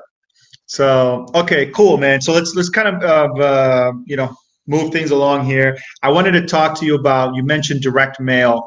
[0.66, 2.20] So okay, cool, man.
[2.20, 4.34] So let's let's kind of uh, you know
[4.66, 5.78] move things along here.
[6.02, 8.66] I wanted to talk to you about you mentioned direct mail,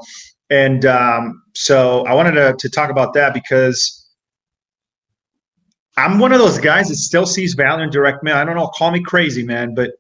[0.50, 4.08] and um, so I wanted to, to talk about that because
[5.98, 8.38] I'm one of those guys that still sees value in direct mail.
[8.38, 9.92] I don't know, call me crazy, man, but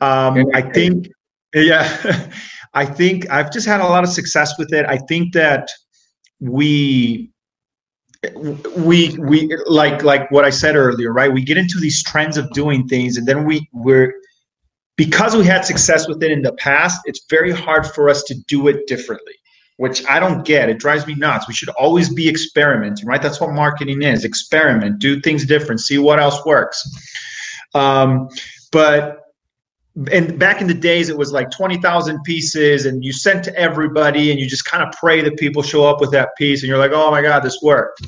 [0.00, 1.08] um, I think
[1.52, 2.30] yeah,
[2.74, 4.86] I think I've just had a lot of success with it.
[4.86, 5.68] I think that
[6.38, 7.33] we
[8.76, 11.32] we we like like what I said earlier, right?
[11.32, 14.14] We get into these trends of doing things, and then we we're
[14.96, 17.00] because we had success with it in the past.
[17.04, 19.34] It's very hard for us to do it differently,
[19.78, 20.68] which I don't get.
[20.68, 21.48] It drives me nuts.
[21.48, 23.22] We should always be experimenting, right?
[23.22, 26.82] That's what marketing is: experiment, do things different, see what else works.
[27.74, 28.28] Um,
[28.70, 29.23] but
[30.10, 34.30] and back in the days it was like 20,000 pieces and you sent to everybody
[34.30, 36.78] and you just kind of pray that people show up with that piece and you're
[36.78, 38.06] like oh my god this worked.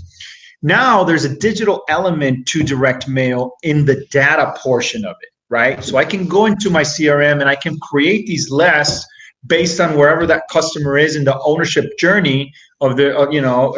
[0.62, 5.82] Now there's a digital element to direct mail in the data portion of it right?
[5.84, 9.06] So i can go into my crm and i can create these lists
[9.46, 13.76] based on wherever that customer is in the ownership journey of the you know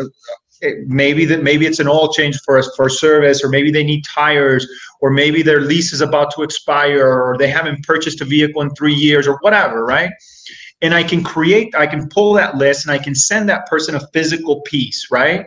[0.86, 4.04] maybe that maybe it's an oil change for us for service or maybe they need
[4.04, 4.66] tires
[5.00, 8.70] or maybe their lease is about to expire or they haven't purchased a vehicle in
[8.70, 10.10] three years or whatever right?
[10.80, 13.94] And i can create i can pull that list and i can send that person
[13.94, 15.46] a physical piece right?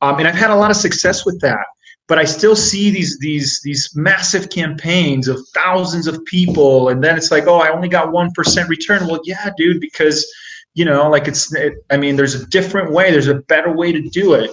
[0.00, 1.64] Um, and i've had a lot of success with that
[2.08, 7.16] but i still see these these these massive campaigns of thousands of people and then
[7.16, 9.06] it's like oh i only got 1% return.
[9.06, 10.26] Well yeah dude because
[10.74, 13.92] you know like it's it, i mean there's a different way there's a better way
[13.92, 14.50] to do it.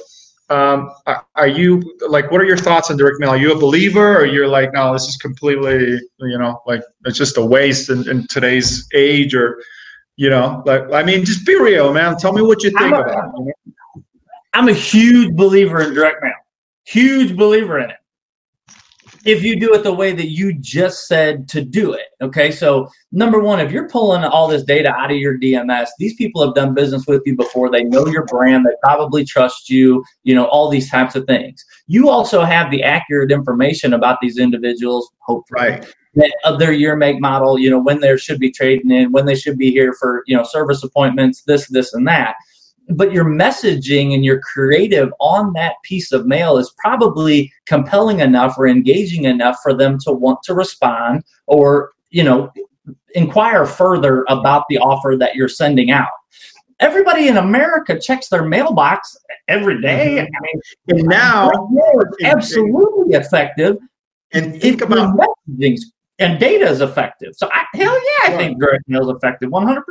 [0.52, 3.30] Um, are, are, you like what are your thoughts on direct mail?
[3.30, 7.20] Are you a believer or you're like no this is completely you know like it's
[7.20, 9.62] just a waste in, in today's age or
[10.16, 12.18] you know like i mean just be real man.
[12.18, 13.56] Tell me what you think I'm a, about it.
[14.54, 16.34] I'm a huge believer in direct mail.
[16.84, 17.99] Huge believer in it
[19.26, 22.08] if you do it the way that you just said to do it.
[22.22, 22.52] Okay.
[22.52, 26.46] So, number one, if you're pulling all this data out of your DMS, these people
[26.46, 27.70] have done business with you before.
[27.70, 28.66] They know your brand.
[28.66, 31.64] They probably trust you, you know, all these types of things.
[31.88, 35.70] You also have the accurate information about these individuals, hopefully.
[35.70, 35.86] Right.
[36.44, 39.36] Of their year, make, model, you know, when they should be trading in, when they
[39.36, 42.36] should be here for, you know, service appointments, this, this, and that
[42.90, 48.56] but your messaging and your creative on that piece of mail is probably compelling enough
[48.58, 52.52] or engaging enough for them to want to respond or you know
[53.14, 56.10] inquire further about the offer that you're sending out.
[56.80, 59.16] Everybody in america checks their mailbox
[59.48, 60.18] every day.
[60.18, 60.36] Mm-hmm.
[60.36, 60.62] I mean,
[61.00, 63.78] and now it's absolutely effective
[64.34, 65.78] and think about messaging
[66.20, 67.34] and data is effective.
[67.36, 69.82] So I, hell yeah i think direct mail is effective 100%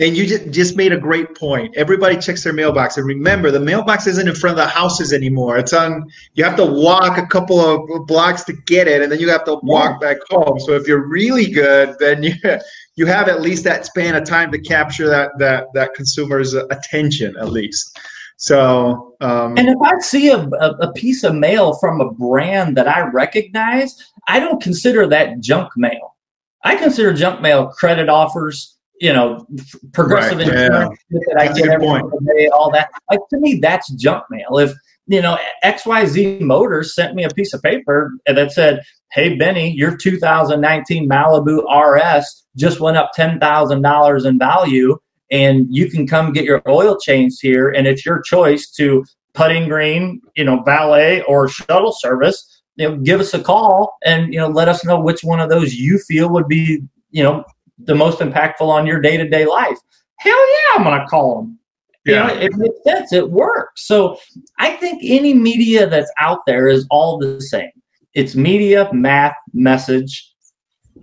[0.00, 1.76] and you just made a great point.
[1.76, 2.96] Everybody checks their mailbox.
[2.96, 5.58] And remember, the mailbox isn't in front of the houses anymore.
[5.58, 9.20] It's on, you have to walk a couple of blocks to get it, and then
[9.20, 10.58] you have to walk back home.
[10.58, 12.32] So if you're really good, then you,
[12.96, 17.36] you have at least that span of time to capture that, that, that consumer's attention,
[17.36, 18.00] at least.
[18.38, 22.74] So, um, and if I see a, a, a piece of mail from a brand
[22.78, 26.16] that I recognize, I don't consider that junk mail.
[26.64, 29.46] I consider junk mail credit offers, you know,
[29.92, 30.48] progressive right.
[30.48, 31.18] insurance yeah.
[31.28, 31.88] that I get every
[32.36, 32.90] day, all that.
[33.10, 34.58] Like to me, that's junk mail.
[34.58, 34.72] If
[35.06, 38.82] you know XYZ Motors sent me a piece of paper that said,
[39.12, 44.98] "Hey Benny, your 2019 Malibu RS just went up ten thousand dollars in value,
[45.30, 49.68] and you can come get your oil changed here, and it's your choice to putting
[49.68, 54.38] green, you know, valet or shuttle service." You know, give us a call and you
[54.38, 57.44] know let us know which one of those you feel would be you know
[57.84, 59.78] the most impactful on your day to day life.
[60.18, 61.58] Hell yeah, I'm going to call them.
[62.04, 62.28] Yeah.
[62.28, 63.12] You know, it makes sense.
[63.12, 63.86] It works.
[63.86, 64.18] So
[64.58, 67.70] I think any media that's out there is all the same.
[68.14, 70.26] It's media, math, message.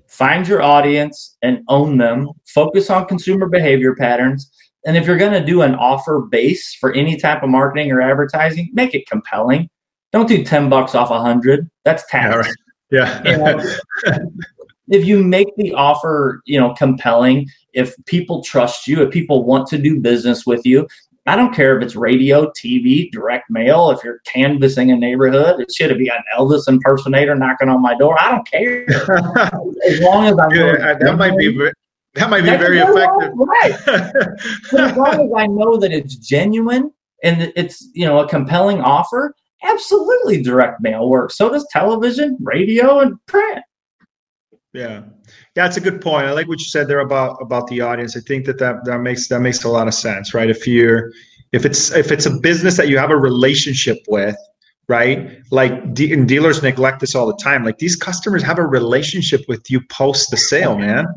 [0.08, 2.30] Find your audience and own them.
[2.48, 4.52] Focus on consumer behavior patterns.
[4.86, 8.02] And if you're going to do an offer base for any type of marketing or
[8.02, 9.70] advertising, make it compelling.
[10.12, 11.70] Don't do 10 bucks off a hundred.
[11.84, 12.48] That's tax.
[12.90, 13.22] Yeah.
[13.24, 13.24] Right.
[13.26, 13.32] yeah.
[13.32, 14.30] You know,
[14.90, 19.68] if you make the offer, you know, compelling, if people trust you, if people want
[19.68, 20.88] to do business with you,
[21.28, 25.70] I don't care if it's radio, TV, direct mail, if you're canvassing a neighborhood, it
[25.74, 28.18] should be an Elvis impersonator knocking on my door.
[28.20, 28.86] I don't care.
[29.86, 31.70] as long as I'm yeah, that might be
[32.14, 33.34] that might be very effective.
[33.36, 33.74] Right.
[34.80, 36.92] as long as I know that it's genuine
[37.24, 41.38] and it's you know a compelling offer, absolutely direct mail works.
[41.38, 43.60] So does television, radio, and print.
[44.78, 45.02] Yeah,
[45.56, 46.28] yeah, it's a good point.
[46.28, 48.16] I like what you said there about about the audience.
[48.16, 50.50] I think that that, that makes that makes a lot of sense, right?
[50.50, 51.12] If you're
[51.52, 54.36] if it's if it's a business that you have a relationship with,
[54.88, 55.40] right?
[55.50, 57.66] Like de- and dealers neglect this all the time.
[57.66, 61.08] Like these customers have a relationship with you post the sale, man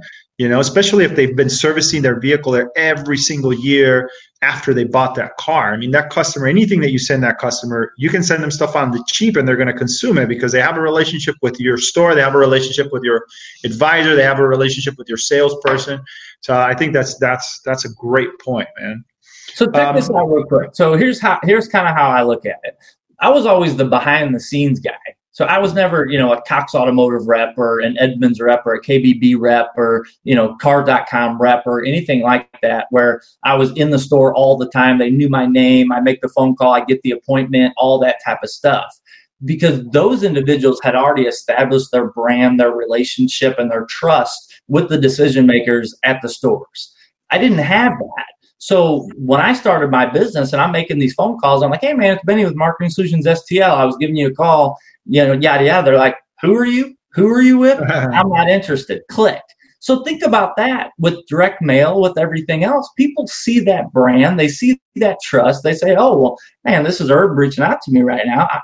[0.40, 4.10] you know especially if they've been servicing their vehicle there every single year
[4.40, 7.92] after they bought that car i mean that customer anything that you send that customer
[7.98, 10.50] you can send them stuff on the cheap and they're going to consume it because
[10.50, 13.26] they have a relationship with your store they have a relationship with your
[13.64, 16.00] advisor they have a relationship with your salesperson
[16.40, 19.04] so i think that's that's that's a great point man
[19.52, 20.70] So check um, this out real quick.
[20.74, 22.78] So here's how here's kind of how I look at it.
[23.18, 24.96] I was always the behind the scenes guy.
[25.32, 28.74] So I was never, you know, a Cox Automotive rep or an Edmunds rep or
[28.74, 33.70] a KBB rep or, you know, car.com rep or anything like that where I was
[33.72, 34.98] in the store all the time.
[34.98, 35.92] They knew my name.
[35.92, 36.72] I make the phone call.
[36.72, 38.92] I get the appointment, all that type of stuff.
[39.44, 44.98] Because those individuals had already established their brand, their relationship, and their trust with the
[44.98, 46.94] decision makers at the stores.
[47.30, 48.26] I didn't have that.
[48.62, 51.94] So when I started my business and I'm making these phone calls, I'm like, hey
[51.94, 53.70] man, it's Benny with Marketing Solutions STL.
[53.70, 55.84] I was giving you a call, you know, yada yada.
[55.84, 56.94] They're like, who are you?
[57.12, 57.80] Who are you with?
[57.90, 59.02] I'm not interested.
[59.10, 59.42] Click.
[59.80, 62.88] So think about that with direct mail, with everything else.
[62.96, 65.62] People see that brand, they see that trust.
[65.62, 68.46] They say, "Oh, well, man, this is Herb reaching out to me right now.
[68.50, 68.60] I,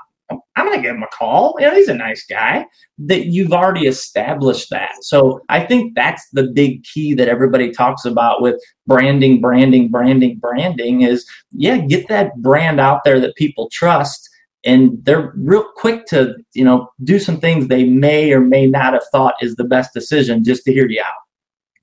[0.55, 1.55] I'm going to give him a call.
[1.59, 2.65] You know, he's a nice guy.
[2.99, 4.91] That you've already established that.
[5.01, 10.37] So I think that's the big key that everybody talks about with branding, branding, branding,
[10.39, 14.29] branding is yeah, get that brand out there that people trust.
[14.67, 18.93] And they're real quick to, you know, do some things they may or may not
[18.93, 21.13] have thought is the best decision just to hear you out.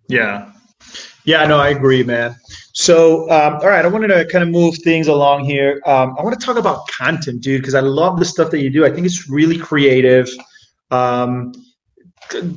[0.09, 0.53] Yeah.
[1.25, 2.37] Yeah, no, I agree, man.
[2.75, 5.81] So, um, all right, I wanted to kind of move things along here.
[5.87, 8.69] Um, I want to talk about content, dude, because I love the stuff that you
[8.69, 8.85] do.
[8.85, 10.29] I think it's really creative.
[10.91, 11.53] Um,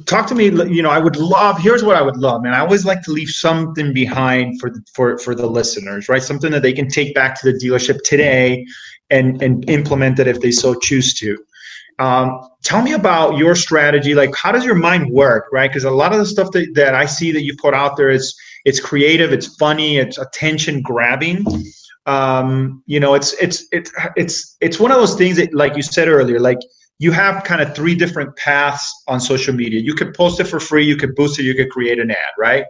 [0.05, 0.45] talk to me.
[0.45, 1.59] You know, I would love.
[1.59, 2.53] Here's what I would love, man.
[2.53, 6.21] I always like to leave something behind for for for the listeners, right?
[6.21, 8.65] Something that they can take back to the dealership today
[9.09, 11.37] and and implement it if they so choose to.
[11.99, 14.13] Um, tell me about your strategy.
[14.13, 15.69] Like, how does your mind work, right?
[15.69, 18.09] Because a lot of the stuff that, that I see that you put out there
[18.09, 18.35] is
[18.65, 21.43] it's creative, it's funny, it's attention grabbing.
[22.05, 25.81] Um, you know, it's it's it's it's it's one of those things that, like you
[25.81, 26.59] said earlier, like
[26.99, 29.79] you have kind of three different paths on social media.
[29.79, 32.33] You could post it for free, you could boost it, you could create an ad,
[32.37, 32.65] right?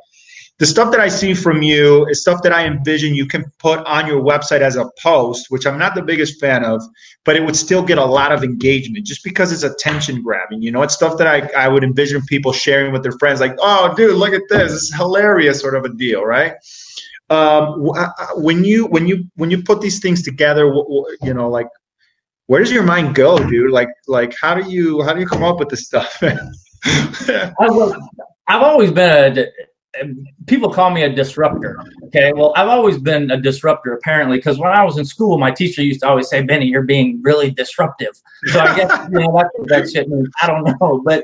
[0.59, 3.79] The stuff that I see from you is stuff that I envision you can put
[3.85, 6.81] on your website as a post, which I'm not the biggest fan of,
[7.25, 10.63] but it would still get a lot of engagement just because it's attention grabbing.
[10.63, 13.55] You know, it's stuff that I, I would envision people sharing with their friends, like,
[13.59, 14.73] oh, dude, look at this.
[14.73, 16.53] It's hilarious, sort of a deal, right?
[17.29, 20.65] Um, uh, uh, when you when you when you put these things together,
[21.21, 21.67] you know, like,
[22.47, 23.71] where does your mind go, dude?
[23.71, 26.17] Like, like how do you how do you come up with this stuff?
[28.49, 29.45] I've always been a
[30.45, 31.79] people call me a disruptor.
[32.05, 35.51] Okay, well, I've always been a disruptor apparently because when I was in school, my
[35.51, 39.43] teacher used to always say, "Benny, you're being really disruptive." So I guess you know
[39.65, 40.29] that shit means.
[40.41, 41.23] I don't know, but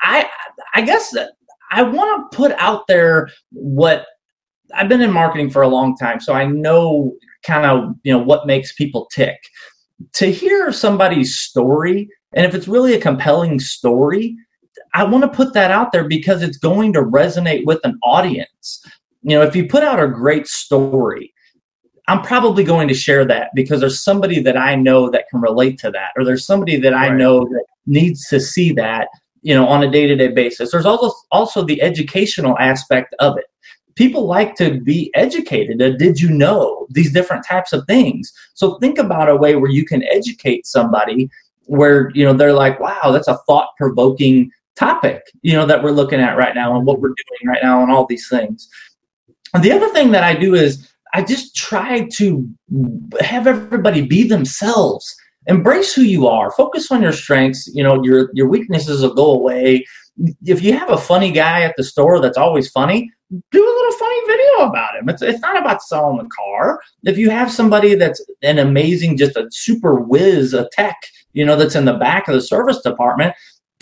[0.00, 0.28] I
[0.74, 1.14] I guess
[1.70, 4.06] I want to put out there what
[4.74, 8.22] I've been in marketing for a long time, so I know kind of you know
[8.22, 9.38] what makes people tick.
[10.14, 14.36] To hear somebody's story, and if it's really a compelling story,
[14.94, 18.86] I want to put that out there because it's going to resonate with an audience.
[19.22, 21.34] You know, if you put out a great story,
[22.06, 25.78] I'm probably going to share that because there's somebody that I know that can relate
[25.78, 29.08] to that, or there's somebody that I know that needs to see that,
[29.42, 30.70] you know, on a day to day basis.
[30.70, 33.46] There's also also the educational aspect of it.
[33.94, 35.80] People like to be educated.
[35.80, 38.32] Uh, did you know these different types of things?
[38.54, 41.30] So think about a way where you can educate somebody
[41.66, 45.90] where you know they're like, wow, that's a thought provoking topic, you know, that we're
[45.90, 48.68] looking at right now and what we're doing right now and all these things.
[49.52, 52.48] And the other thing that I do is I just try to
[53.20, 55.14] have everybody be themselves.
[55.46, 56.50] Embrace who you are.
[56.50, 57.66] Focus on your strengths.
[57.72, 59.84] You know, your your weaknesses will go away.
[60.44, 63.98] If you have a funny guy at the store that's always funny, do a little
[63.98, 65.08] funny video about him.
[65.08, 66.80] It's, it's not about selling the car.
[67.04, 70.96] If you have somebody that's an amazing, just a super whiz, a tech,
[71.32, 73.34] you know, that's in the back of the service department,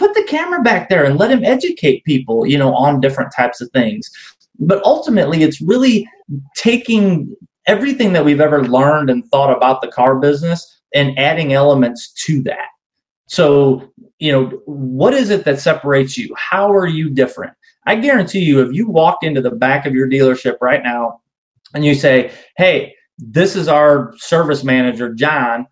[0.03, 3.61] put the camera back there and let him educate people, you know, on different types
[3.61, 4.11] of things.
[4.59, 6.09] But ultimately, it's really
[6.57, 7.37] taking
[7.67, 12.43] everything that we've ever learned and thought about the car business and adding elements to
[12.43, 12.67] that.
[13.27, 16.35] So, you know, what is it that separates you?
[16.37, 17.53] How are you different?
[17.87, 21.21] I guarantee you, if you walked into the back of your dealership right now
[21.75, 25.69] and you say, Hey, this is our service manager, John.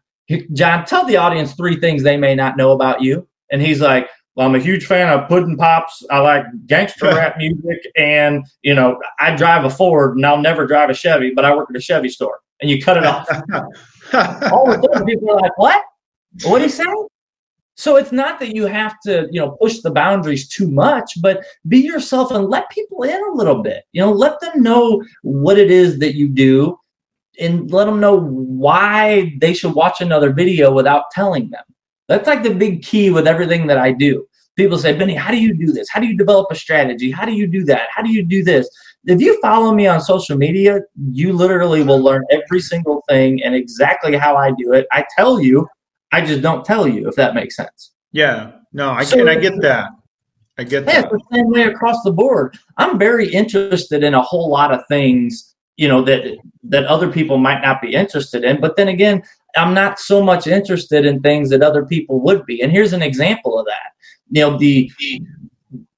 [0.53, 3.27] John, tell the audience three things they may not know about you.
[3.51, 4.09] And he's like,
[4.39, 6.05] I'm a huge fan of Puddin' Pops.
[6.11, 10.67] I like gangster rap music, and you know, I drive a Ford, and I'll never
[10.67, 12.41] drive a Chevy, but I work at a Chevy store.
[12.61, 13.27] And you cut it off.
[14.53, 15.83] All the time, people are like, "What?
[16.45, 17.07] What are you saying?"
[17.75, 21.43] So it's not that you have to, you know, push the boundaries too much, but
[21.67, 23.85] be yourself and let people in a little bit.
[23.93, 26.79] You know, let them know what it is that you do,
[27.41, 31.65] and let them know why they should watch another video without telling them.
[32.11, 34.27] That's like the big key with everything that I do.
[34.57, 35.89] people say, Benny, how do you do this?
[35.89, 37.09] How do you develop a strategy?
[37.09, 37.89] How do you do that?
[37.95, 38.69] How do you do this?
[39.05, 40.81] If you follow me on social media,
[41.13, 44.89] you literally will learn every single thing and exactly how I do it.
[44.91, 45.69] I tell you,
[46.11, 47.93] I just don't tell you, if that makes sense.
[48.11, 49.91] Yeah, no, I, so, I get that.
[50.59, 51.11] I get yeah, that.
[51.11, 52.59] the same way across the board.
[52.77, 57.39] I'm very interested in a whole lot of things, you know, that that other people
[57.39, 58.61] might not be interested in.
[58.61, 59.23] But then again,
[59.57, 62.63] I'm not so much interested in things that other people would be.
[62.63, 63.93] And here's an example of that.
[64.31, 64.91] You know, the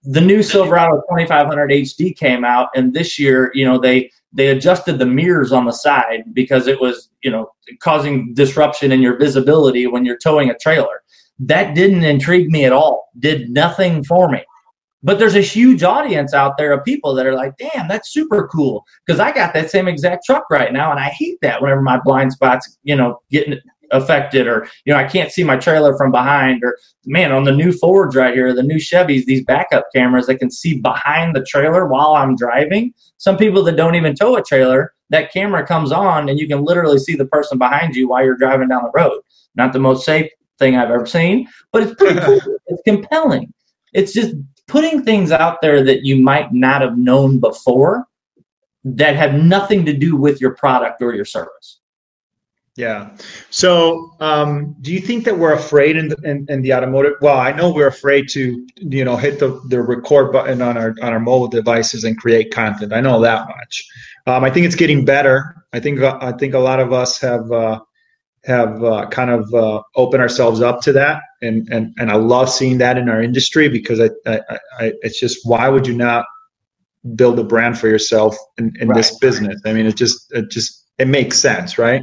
[0.05, 4.99] the new Silverado 2500 HD came out, and this year, you know, they they adjusted
[4.99, 7.51] the mirrors on the side because it was, you know,
[7.81, 11.03] causing disruption in your visibility when you're towing a trailer.
[11.39, 13.11] That didn't intrigue me at all.
[13.19, 14.43] Did nothing for me.
[15.03, 18.49] But there's a huge audience out there of people that are like, damn, that's super
[18.49, 18.85] cool.
[19.05, 22.01] Because I got that same exact truck right now, and I hate that whenever my
[22.05, 23.59] blind spots, you know, getting
[23.91, 27.53] affected, or you know, I can't see my trailer from behind, or man, on the
[27.53, 31.45] new Fords right here, the new Chevys, these backup cameras that can see behind the
[31.45, 32.95] trailer while I'm driving.
[33.19, 36.65] Some people that don't even tow a trailer, that camera comes on and you can
[36.65, 39.21] literally see the person behind you while you're driving down the road.
[39.55, 42.41] Not the most safe thing I've ever seen, but it's pretty cool.
[42.67, 43.53] It's compelling.
[43.93, 44.35] It's just
[44.69, 48.07] putting things out there that you might not have known before
[48.85, 51.81] that have nothing to do with your product or your service.
[52.77, 53.11] Yeah.
[53.51, 57.15] So, um, do you think that we're afraid in the, in, in, the automotive?
[57.21, 60.95] Well, I know we're afraid to, you know, hit the, the record button on our
[61.03, 62.95] on our mobile devices and create content.
[62.95, 63.87] I know that much.
[64.27, 65.55] Um, I think it's getting better.
[65.75, 67.81] I think I think a lot of us have uh,
[68.45, 72.51] have uh, kind of uh, opened ourselves up to that, and and and I love
[72.51, 74.41] seeing that in our industry because I, I,
[74.79, 76.25] I it's just why would you not
[77.15, 78.97] build a brand for yourself in, in right.
[78.97, 79.61] this business?
[79.65, 82.03] I mean, it just it just it makes sense, right?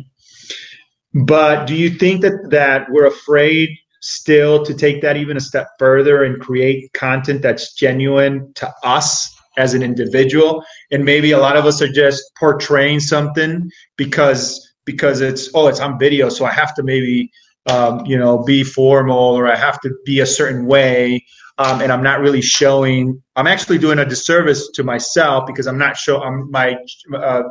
[1.14, 3.70] But do you think that that we're afraid
[4.02, 9.30] still to take that even a step further and create content that's genuine to us
[9.58, 10.64] as an individual?
[10.92, 15.80] And maybe a lot of us are just portraying something because because it's oh it's
[15.80, 17.32] on video so i have to maybe
[17.68, 21.24] um, you know be formal or i have to be a certain way
[21.60, 25.78] um, and i'm not really showing i'm actually doing a disservice to myself because i'm
[25.78, 26.76] not showing my
[27.16, 27.44] uh,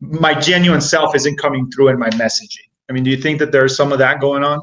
[0.00, 3.50] my genuine self isn't coming through in my messaging i mean do you think that
[3.50, 4.60] there's some of that going on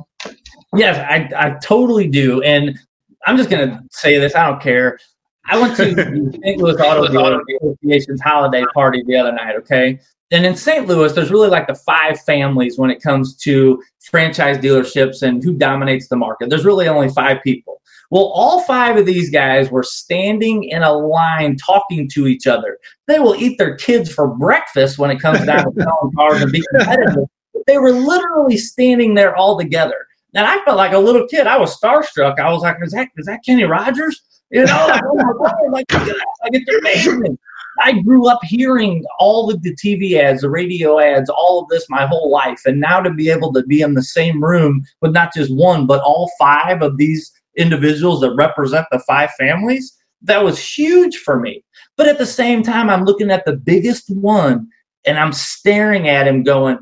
[0.75, 2.77] yes i, I totally do and
[3.25, 4.99] i'm just going to say this i don't care
[5.47, 6.59] I went to the St.
[6.59, 9.55] Louis Auto Dealer Association's holiday party the other night.
[9.57, 9.99] Okay,
[10.35, 10.85] and in St.
[10.85, 15.53] Louis, there's really like the five families when it comes to franchise dealerships and who
[15.53, 16.49] dominates the market.
[16.49, 17.81] There's really only five people.
[18.11, 22.77] Well, all five of these guys were standing in a line talking to each other.
[23.07, 26.51] They will eat their kids for breakfast when it comes down to selling cars and
[26.51, 27.25] being competitive.
[27.65, 30.05] They were literally standing there all together.
[30.33, 31.47] And I felt like a little kid.
[31.47, 32.39] I was starstruck.
[32.39, 34.21] I was like, is that, is that Kenny Rogers?
[34.51, 37.37] You know, like, oh my God, like, like it's amazing.
[37.81, 41.89] I grew up hearing all of the TV ads, the radio ads, all of this
[41.89, 42.61] my whole life.
[42.65, 45.85] And now to be able to be in the same room with not just one,
[45.85, 51.39] but all five of these individuals that represent the five families, that was huge for
[51.39, 51.63] me.
[51.97, 54.67] But at the same time, I'm looking at the biggest one
[55.05, 56.79] and I'm staring at him going,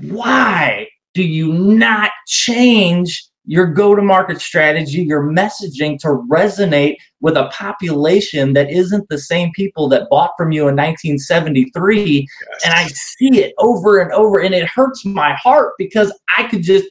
[0.00, 7.34] why do you not change your go to market strategy, your messaging to resonate with
[7.34, 12.28] a population that isn't the same people that bought from you in 1973.
[12.28, 12.64] Yes.
[12.64, 16.62] And I see it over and over, and it hurts my heart because I could
[16.62, 16.86] just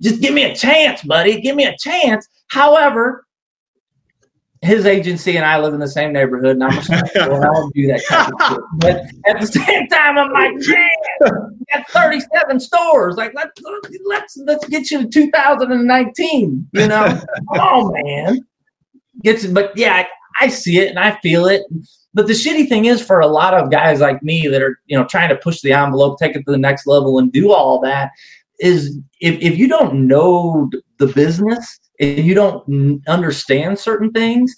[0.00, 1.40] just give me a chance, buddy.
[1.40, 2.26] Give me a chance.
[2.48, 3.26] However,
[4.62, 7.74] his agency and I live in the same neighborhood, and I'm responsible, and I don't
[7.74, 8.60] do that kind of shit.
[8.74, 13.16] But at the same time, I'm like, man, got 37 stores.
[13.16, 13.60] Like, let's
[14.06, 16.68] let's let's get you to 2019.
[16.72, 17.20] You know,
[17.54, 18.46] oh man,
[19.22, 19.46] gets.
[19.46, 21.62] But yeah, I, I see it and I feel it.
[22.12, 24.98] But the shitty thing is, for a lot of guys like me that are you
[24.98, 27.80] know trying to push the envelope, take it to the next level, and do all
[27.80, 28.10] that,
[28.58, 34.54] is if if you don't know the business and you don't understand certain things,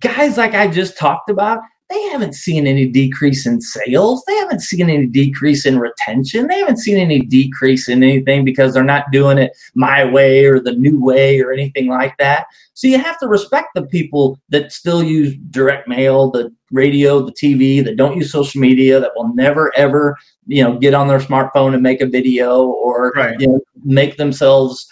[0.00, 1.60] guys like I just talked about,
[1.90, 4.22] they haven't seen any decrease in sales.
[4.26, 6.46] They haven't seen any decrease in retention.
[6.46, 10.60] They haven't seen any decrease in anything because they're not doing it my way or
[10.60, 12.46] the new way or anything like that.
[12.74, 17.32] So you have to respect the people that still use direct mail, the radio, the
[17.32, 20.16] TV, that don't use social media, that will never ever,
[20.46, 23.38] you know, get on their smartphone and make a video or right.
[23.40, 24.88] you know, make themselves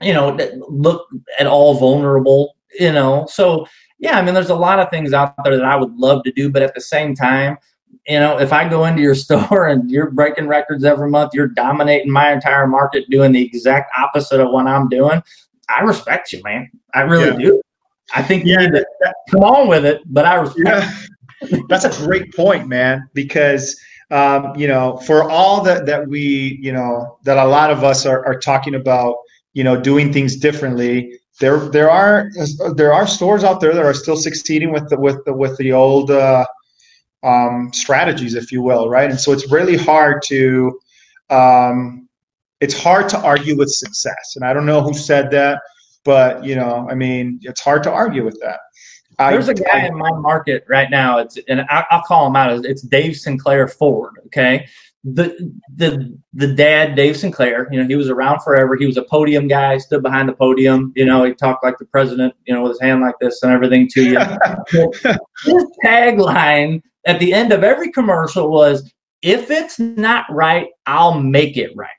[0.00, 0.36] you know,
[0.68, 3.26] look at all vulnerable, you know.
[3.30, 3.66] So,
[4.04, 6.32] yeah, I mean, there's a lot of things out there that I would love to
[6.32, 7.56] do, but at the same time,
[8.06, 11.48] you know, if I go into your store and you're breaking records every month, you're
[11.48, 15.22] dominating my entire market doing the exact opposite of what I'm doing,
[15.70, 16.70] I respect you, man.
[16.92, 17.48] I really Yeah.
[17.50, 17.62] do.
[18.14, 20.68] I think Yeah, you need that- that- come on with it, but I respect.
[21.40, 23.08] Yeah, that's a great point, man.
[23.14, 23.74] Because
[24.10, 28.04] um, you know, for all that that we, you know, that a lot of us
[28.04, 29.16] are, are talking about,
[29.54, 31.18] you know, doing things differently.
[31.40, 32.30] There, there are
[32.74, 35.72] there are stores out there that are still succeeding with the with the with the
[35.72, 36.46] old uh,
[37.24, 39.10] um, strategies, if you will, right?
[39.10, 40.78] And so it's really hard to
[41.30, 42.08] um,
[42.60, 44.34] it's hard to argue with success.
[44.36, 45.60] And I don't know who said that,
[46.04, 48.60] but you know, I mean, it's hard to argue with that.
[49.18, 51.18] I- There's a guy I- in my market right now.
[51.18, 52.64] It's and I, I'll call him out.
[52.64, 54.14] It's Dave Sinclair Ford.
[54.26, 54.66] Okay,
[55.04, 57.68] the the the dad Dave Sinclair.
[57.70, 58.76] You know, he was around forever.
[58.76, 59.78] He was a podium guy.
[59.78, 60.92] Stood behind the podium.
[60.96, 62.34] You know, he talked like the president.
[62.46, 64.18] You know, with his hand like this and everything to you.
[65.44, 68.92] his tagline at the end of every commercial was,
[69.22, 71.90] "If it's not right, I'll make it right."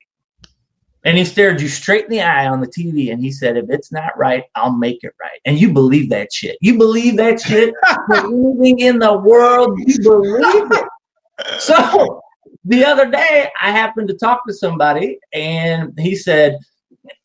[1.06, 3.70] And he stared you straight in the eye on the TV and he said, If
[3.70, 5.40] it's not right, I'll make it right.
[5.46, 6.58] And you believe that shit.
[6.62, 7.74] You believe that shit.
[8.08, 11.62] For anything in the world, you believe it.
[11.62, 12.22] So
[12.66, 16.58] the other day, I happened to talk to somebody and he said,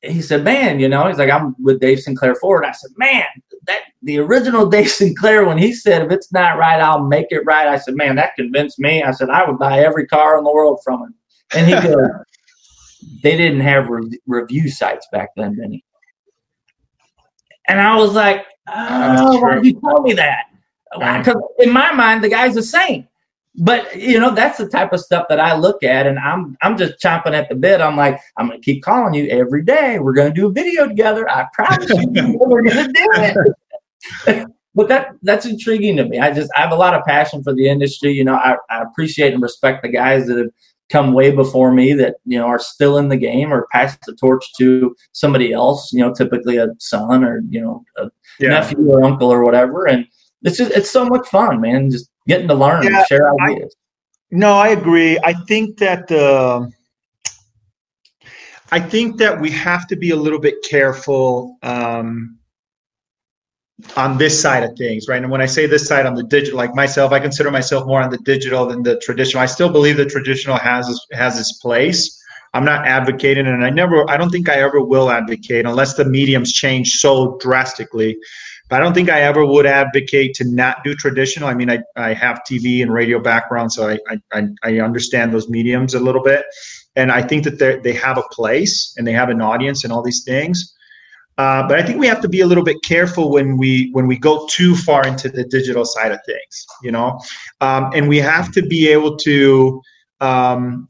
[0.02, 2.66] he said, man, you know, he's like, I'm with Dave Sinclair Ford.
[2.66, 3.24] I said, man,
[3.66, 7.46] that the original Dave Sinclair, when he said, if it's not right, I'll make it
[7.46, 7.66] right.
[7.66, 9.02] I said, man, that convinced me.
[9.02, 11.14] I said, I would buy every car in the world from him.
[11.54, 12.10] And he goes,
[13.22, 15.84] they didn't have re- review sites back then, Benny.
[17.68, 20.46] And I was like, oh, why did you tell me that?
[20.92, 23.06] Because in my mind, the guy's the same.
[23.56, 26.76] But you know, that's the type of stuff that I look at, and I'm I'm
[26.78, 27.80] just chomping at the bit.
[27.80, 29.98] I'm like, I'm gonna keep calling you every day.
[29.98, 31.28] We're gonna do a video together.
[31.28, 33.08] I promise you, we're gonna do
[34.26, 34.46] it.
[34.74, 36.20] but that that's intriguing to me.
[36.20, 38.12] I just I have a lot of passion for the industry.
[38.12, 40.50] You know, I, I appreciate and respect the guys that have
[40.90, 44.14] come way before me that you know are still in the game or pass the
[44.14, 45.92] torch to somebody else.
[45.92, 48.50] You know, typically a son or you know a yeah.
[48.50, 49.86] nephew or uncle or whatever.
[49.86, 50.06] And
[50.42, 51.90] it's just it's so much fun, man.
[51.90, 53.74] Just getting to learn Yeah, and share ideas.
[54.30, 55.18] No, I agree.
[55.24, 56.70] I think that the
[58.72, 62.38] I think that we have to be a little bit careful um,
[63.96, 65.22] on this side of things, right?
[65.22, 68.02] And when I say this side, on the digital, like myself, I consider myself more
[68.02, 69.42] on the digital than the traditional.
[69.42, 72.16] I still believe the traditional has has its place.
[72.52, 76.04] I'm not advocating, and I never, I don't think I ever will advocate unless the
[76.04, 78.18] mediums change so drastically.
[78.68, 81.48] But I don't think I ever would advocate to not do traditional.
[81.48, 83.98] I mean, I, I have TV and radio background, so I,
[84.32, 86.44] I, I understand those mediums a little bit.
[86.96, 90.02] And I think that they have a place and they have an audience and all
[90.02, 90.72] these things.
[91.38, 94.06] Uh, but I think we have to be a little bit careful when we when
[94.06, 97.18] we go too far into the digital side of things, you know,
[97.60, 99.80] um, and we have to be able to
[100.20, 100.88] um,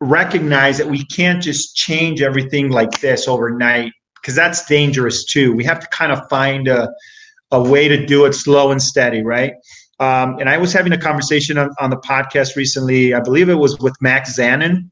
[0.00, 5.54] recognize that we can't just change everything like this overnight because that's dangerous too.
[5.54, 6.88] We have to kind of find a
[7.50, 9.54] a way to do it slow and steady, right?
[10.00, 13.14] Um, and I was having a conversation on, on the podcast recently.
[13.14, 14.90] I believe it was with Max Zanan,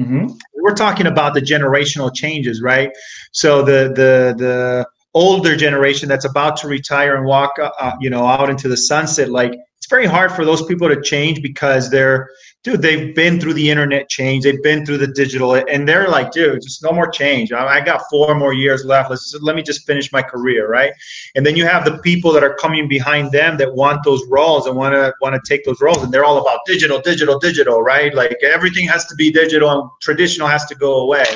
[0.00, 0.26] Mm-hmm.
[0.62, 2.90] We're talking about the generational changes, right?
[3.32, 8.26] So the the the older generation that's about to retire and walk, uh, you know,
[8.26, 9.52] out into the sunset, like
[9.82, 12.28] it's very hard for those people to change because they're,
[12.62, 16.30] dude, they've been through the internet change, they've been through the digital, and they're like,
[16.30, 17.52] dude, just no more change.
[17.52, 19.10] I, got four more years left.
[19.10, 20.92] Let's just, let me just finish my career, right?
[21.34, 24.66] And then you have the people that are coming behind them that want those roles
[24.66, 27.82] and want to want to take those roles, and they're all about digital, digital, digital,
[27.82, 28.14] right?
[28.14, 31.26] Like everything has to be digital, and traditional has to go away.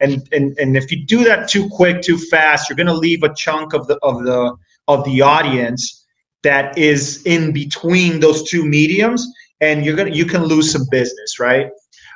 [0.00, 3.22] And and and if you do that too quick, too fast, you're going to leave
[3.22, 4.56] a chunk of the of the
[4.88, 6.02] of the audience
[6.42, 9.26] that is in between those two mediums,
[9.62, 11.68] and you're gonna you can lose some business, right?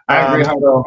[0.08, 0.44] I agree.
[0.44, 0.84] Um, so,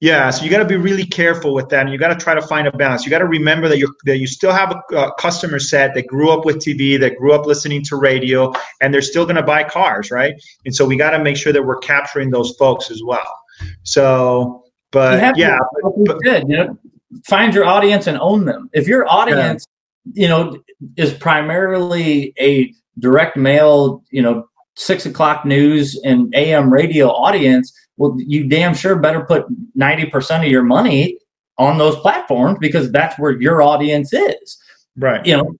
[0.00, 2.34] yeah, so you got to be really careful with that, and you got to try
[2.34, 3.06] to find a balance.
[3.06, 6.06] You got to remember that you that you still have a, a customer set that
[6.06, 9.42] grew up with TV, that grew up listening to radio, and they're still going to
[9.42, 10.34] buy cars, right?
[10.66, 13.40] And so we got to make sure that we're capturing those folks as well.
[13.84, 16.78] So, but yeah, to, like but- said, you know,
[17.26, 18.68] find your audience and own them.
[18.74, 19.64] If your audience,
[20.12, 20.58] you know,
[20.96, 28.16] is primarily a direct mail, you know, six o'clock news and AM radio audience, well,
[28.18, 31.18] you damn sure better put ninety percent of your money
[31.58, 34.58] on those platforms because that's where your audience is.
[34.96, 35.24] right.
[35.24, 35.54] you know,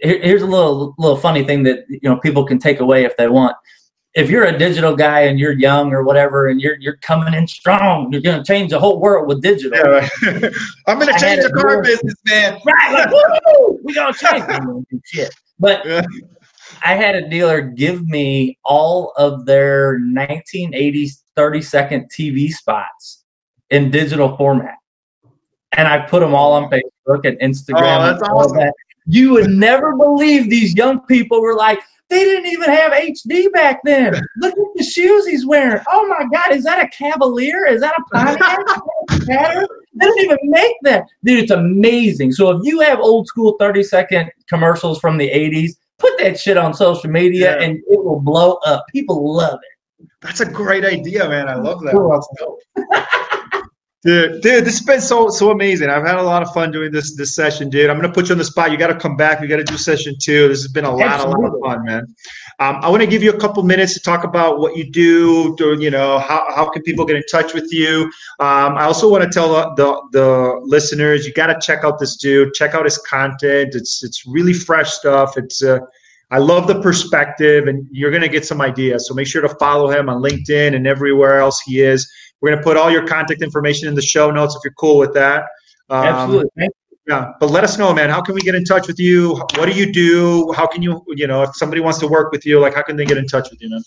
[0.00, 3.28] here's a little little funny thing that you know people can take away if they
[3.28, 3.56] want.
[4.14, 7.46] If you're a digital guy and you're young or whatever, and you're you're coming in
[7.46, 9.78] strong, you're going to change the whole world with digital.
[9.78, 10.52] Yeah, right.
[10.88, 12.58] I'm going to change the car business, man.
[12.66, 12.92] Right?
[12.92, 14.44] Like, woo, we gonna change
[15.04, 15.32] shit.
[15.60, 16.02] But Yeah.
[16.84, 23.24] I had a dealer give me all of their 1980s 30 second TV spots
[23.70, 24.76] in digital format.
[25.72, 28.00] and I put them all on Facebook and Instagram.
[28.00, 28.58] Oh, that's awesome.
[28.58, 28.74] That.
[29.06, 33.80] You would never believe these young people were like, they didn't even have HD back
[33.84, 34.14] then.
[34.38, 35.80] Look at the shoes he's wearing.
[35.92, 37.66] Oh my God, is that a Cavalier?
[37.66, 39.68] Is that a Pontiac?
[39.94, 41.04] they didn't even make that.
[41.24, 42.32] Dude, it's amazing.
[42.32, 46.56] So if you have old school 30 second commercials from the 80s, put that shit
[46.56, 47.64] on social media yeah.
[47.64, 48.84] and it will blow up.
[48.92, 50.08] People love it.
[50.20, 51.48] That's a great idea, man.
[51.48, 51.94] I love that.
[54.02, 55.90] Dude, dude, this has been so so amazing.
[55.90, 57.90] I've had a lot of fun doing this this session, dude.
[57.90, 58.70] I'm gonna put you on the spot.
[58.70, 59.40] You got to come back.
[59.40, 60.48] We got to do session two.
[60.48, 61.44] This has been a lot, Absolutely.
[61.44, 62.14] a lot of fun, man.
[62.60, 65.56] Um, I want to give you a couple minutes to talk about what you do.
[65.56, 68.04] To, you know, how, how can people get in touch with you?
[68.38, 72.16] Um, I also want to tell the, the, listeners you got to check out this
[72.16, 72.52] dude.
[72.54, 73.74] Check out his content.
[73.74, 75.36] It's it's really fresh stuff.
[75.36, 75.78] It's uh,
[76.30, 79.08] I love the perspective, and you're gonna get some ideas.
[79.08, 82.08] So make sure to follow him on LinkedIn and everywhere else he is.
[82.40, 84.98] We're going to put all your contact information in the show notes if you're cool
[84.98, 85.44] with that.
[85.90, 86.68] Um, Absolutely.
[87.10, 88.08] Yeah, but let us know, man.
[88.08, 89.34] How can we get in touch with you?
[89.56, 90.52] What do you do?
[90.52, 92.94] How can you, you know, if somebody wants to work with you, like how can
[92.94, 93.82] they get in touch with you, man?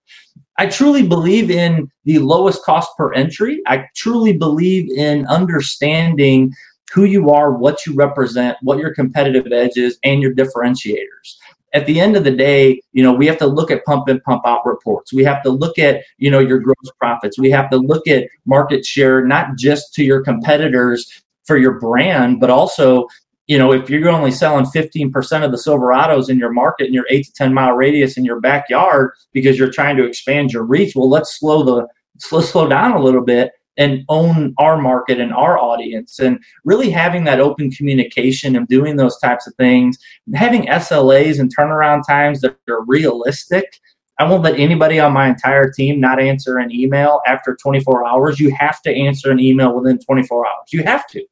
[0.58, 3.60] I truly believe in the lowest cost per entry.
[3.66, 6.52] I truly believe in understanding
[6.92, 11.36] who you are, what you represent, what your competitive edge is, and your differentiators.
[11.74, 14.20] At the end of the day, you know, we have to look at pump in,
[14.20, 15.12] pump out reports.
[15.12, 17.38] We have to look at, you know, your gross profits.
[17.38, 22.40] We have to look at market share, not just to your competitors for your brand,
[22.40, 23.08] but also
[23.46, 27.06] you know, if you're only selling 15% of the Silverados in your market in your
[27.10, 30.96] eight to 10 mile radius in your backyard because you're trying to expand your reach,
[30.96, 31.86] well, let's slow the
[32.32, 36.90] let's slow down a little bit and own our market and our audience and really
[36.90, 39.98] having that open communication and doing those types of things,
[40.34, 43.78] having SLAs and turnaround times that are realistic.
[44.18, 48.40] I won't let anybody on my entire team not answer an email after 24 hours.
[48.40, 50.72] You have to answer an email within 24 hours.
[50.72, 51.22] You have to.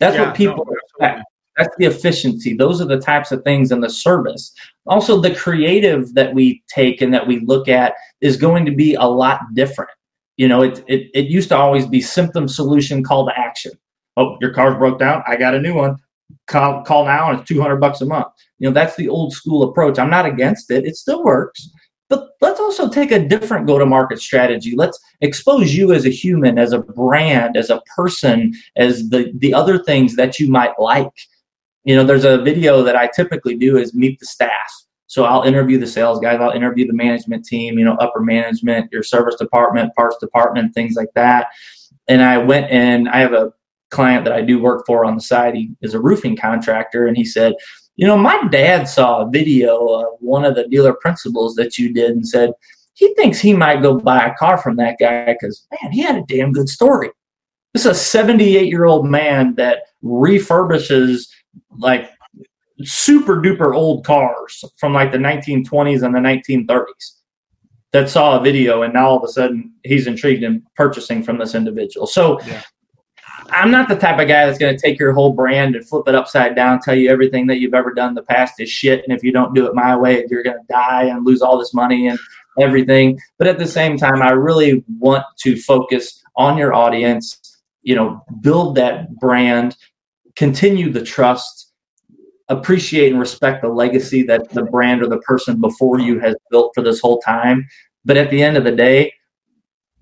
[0.00, 0.74] That's yeah, what people no,
[1.56, 2.54] That's the efficiency.
[2.54, 4.52] Those are the types of things in the service.
[4.86, 8.94] Also, the creative that we take and that we look at is going to be
[8.94, 9.90] a lot different.
[10.38, 13.72] You know, it, it, it used to always be symptom solution call to action.
[14.16, 15.22] Oh, your car's broke down.
[15.26, 15.96] I got a new one.
[16.46, 18.28] Call, call now and it's 200 bucks a month.
[18.58, 19.98] You know, that's the old school approach.
[19.98, 20.86] I'm not against it.
[20.86, 21.68] It still works.
[22.12, 24.74] But let's also take a different go to market strategy.
[24.76, 29.54] Let's expose you as a human, as a brand, as a person, as the, the
[29.54, 31.08] other things that you might like.
[31.84, 34.70] You know, there's a video that I typically do is meet the staff.
[35.06, 38.92] So I'll interview the sales guys, I'll interview the management team, you know, upper management,
[38.92, 41.46] your service department, parts department, things like that.
[42.08, 43.54] And I went and I have a
[43.90, 45.54] client that I do work for on the side.
[45.54, 47.54] He is a roofing contractor, and he said,
[47.96, 51.92] you know, my dad saw a video of one of the dealer principals that you
[51.92, 52.52] did and said
[52.94, 56.16] he thinks he might go buy a car from that guy because, man, he had
[56.16, 57.10] a damn good story.
[57.74, 61.28] This is a 78 year old man that refurbishes
[61.78, 62.10] like
[62.82, 67.18] super duper old cars from like the 1920s and the 1930s
[67.92, 71.38] that saw a video and now all of a sudden he's intrigued in purchasing from
[71.38, 72.06] this individual.
[72.06, 72.62] So yeah.
[73.52, 76.08] I'm not the type of guy that's going to take your whole brand and flip
[76.08, 79.04] it upside down, tell you everything that you've ever done in the past is shit,
[79.04, 81.58] and if you don't do it my way, you're going to die and lose all
[81.58, 82.18] this money and
[82.58, 83.18] everything.
[83.38, 87.38] But at the same time, I really want to focus on your audience.
[87.82, 89.76] You know, build that brand,
[90.36, 91.72] continue the trust,
[92.48, 96.72] appreciate and respect the legacy that the brand or the person before you has built
[96.74, 97.66] for this whole time.
[98.04, 99.12] But at the end of the day,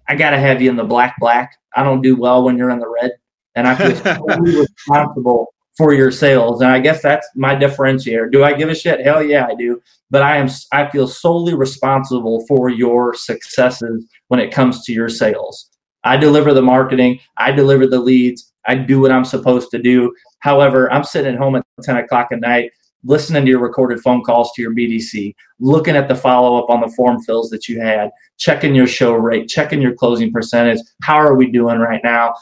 [0.09, 1.57] I got to have you in the black, black.
[1.75, 3.13] I don't do well when you're in the red.
[3.55, 6.61] And I feel totally responsible for your sales.
[6.61, 8.31] And I guess that's my differentiator.
[8.31, 9.05] Do I give a shit?
[9.05, 9.81] Hell yeah, I do.
[10.11, 15.09] But I am I feel solely responsible for your successes when it comes to your
[15.09, 15.71] sales.
[16.05, 20.15] I deliver the marketing, I deliver the leads, I do what I'm supposed to do.
[20.41, 22.71] However, I'm sitting at home at 10 o'clock at night,
[23.05, 26.81] listening to your recorded phone calls to your BDC, looking at the follow up on
[26.81, 30.81] the form fills that you had, checking your show rate, checking your closing percentage.
[31.03, 32.35] How are we doing right now?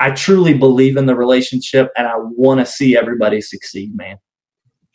[0.00, 4.18] I truly believe in the relationship and I want to see everybody succeed, man.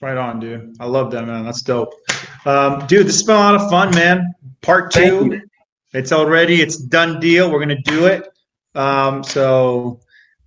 [0.01, 0.75] Right on, dude.
[0.79, 1.45] I love that, man.
[1.45, 1.93] That's dope.
[2.45, 4.33] Um, dude, this has been a lot of fun, man.
[4.61, 5.41] Part two.
[5.93, 7.51] It's already, it's done deal.
[7.51, 8.27] We're going to do it.
[8.75, 9.99] Um, so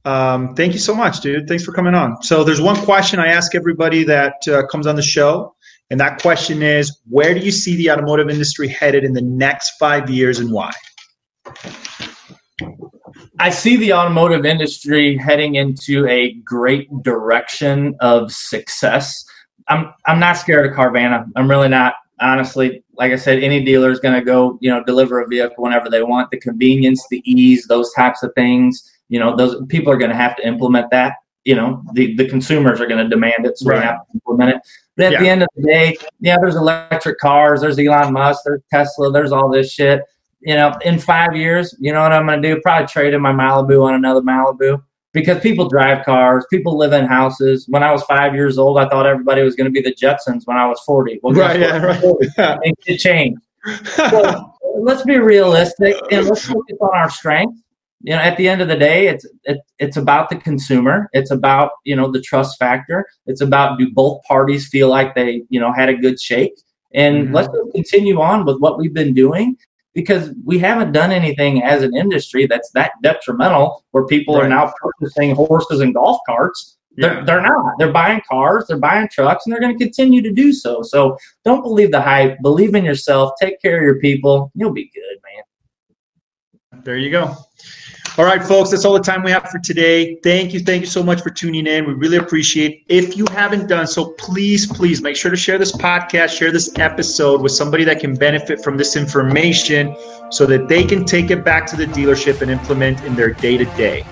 [0.05, 1.47] um, thank you so much, dude.
[1.47, 2.23] Thanks for coming on.
[2.23, 5.55] So there's one question I ask everybody that uh, comes on the show.
[5.91, 9.73] And that question is where do you see the automotive industry headed in the next
[9.79, 10.73] five years and why?
[13.41, 19.25] I see the automotive industry heading into a great direction of success.
[19.69, 21.27] I'm I'm not scared of Carvana.
[21.37, 21.95] I'm really not.
[22.21, 25.65] Honestly, like I said, any dealer is going to go, you know, deliver a vehicle
[25.65, 26.31] whenever they want.
[26.31, 28.89] The convenience, the ease, those types of things.
[29.09, 31.17] You know, those people are going to have to implement that.
[31.45, 33.81] You know, the the consumers are going to demand it, so right.
[33.81, 34.61] we have to implement it.
[34.97, 35.21] But at yeah.
[35.21, 39.33] the end of the day, yeah, there's electric cars, there's Elon Musk, there's Tesla, there's
[39.33, 40.03] all this shit
[40.45, 42.61] you know, in five years, you know what I'm going to do?
[42.61, 44.83] Probably trade in my Malibu on another Malibu
[45.13, 47.65] because people drive cars, people live in houses.
[47.69, 50.43] When I was five years old, I thought everybody was going to be the Jetsons
[50.45, 51.21] when I was 40.
[51.23, 52.59] Well, right, yeah, right.
[52.87, 53.41] It changed.
[53.85, 57.61] So let's be realistic and let's focus on our strengths.
[58.03, 61.09] You know, at the end of the day, it's it, it's about the consumer.
[61.15, 63.07] It's about you know the trust factor.
[63.25, 66.53] It's about do both parties feel like they you know had a good shake,
[66.93, 67.35] and mm-hmm.
[67.35, 69.57] let's continue on with what we've been doing
[69.95, 74.45] because we haven't done anything as an industry that's that detrimental where people right.
[74.45, 76.79] are now purchasing horses and golf carts.
[76.97, 77.75] They're, they're not.
[77.79, 80.83] They're buying cars, they're buying trucks, and they're going to continue to do so.
[80.83, 82.41] So don't believe the hype.
[82.41, 83.33] Believe in yourself.
[83.41, 84.53] Take care of your people.
[84.55, 86.83] You'll be good, man.
[86.85, 87.35] There you go.
[88.17, 90.15] All right, folks, that's all the time we have for today.
[90.23, 90.61] Thank you.
[90.61, 91.85] Thank you so much for tuning in.
[91.85, 93.05] We really appreciate it.
[93.05, 96.79] If you haven't done so, please, please make sure to share this podcast, share this
[96.79, 99.97] episode with somebody that can benefit from this information
[100.31, 103.57] so that they can take it back to the dealership and implement in their day
[103.57, 104.07] to day.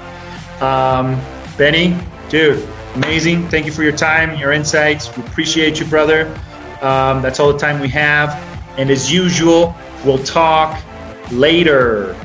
[1.56, 1.96] Benny,
[2.28, 3.48] dude, amazing.
[3.50, 5.16] Thank you for your time, your insights.
[5.16, 6.26] We appreciate you, brother.
[6.80, 8.30] Um, that's all the time we have.
[8.78, 10.82] And as usual, we'll talk
[11.30, 12.16] later.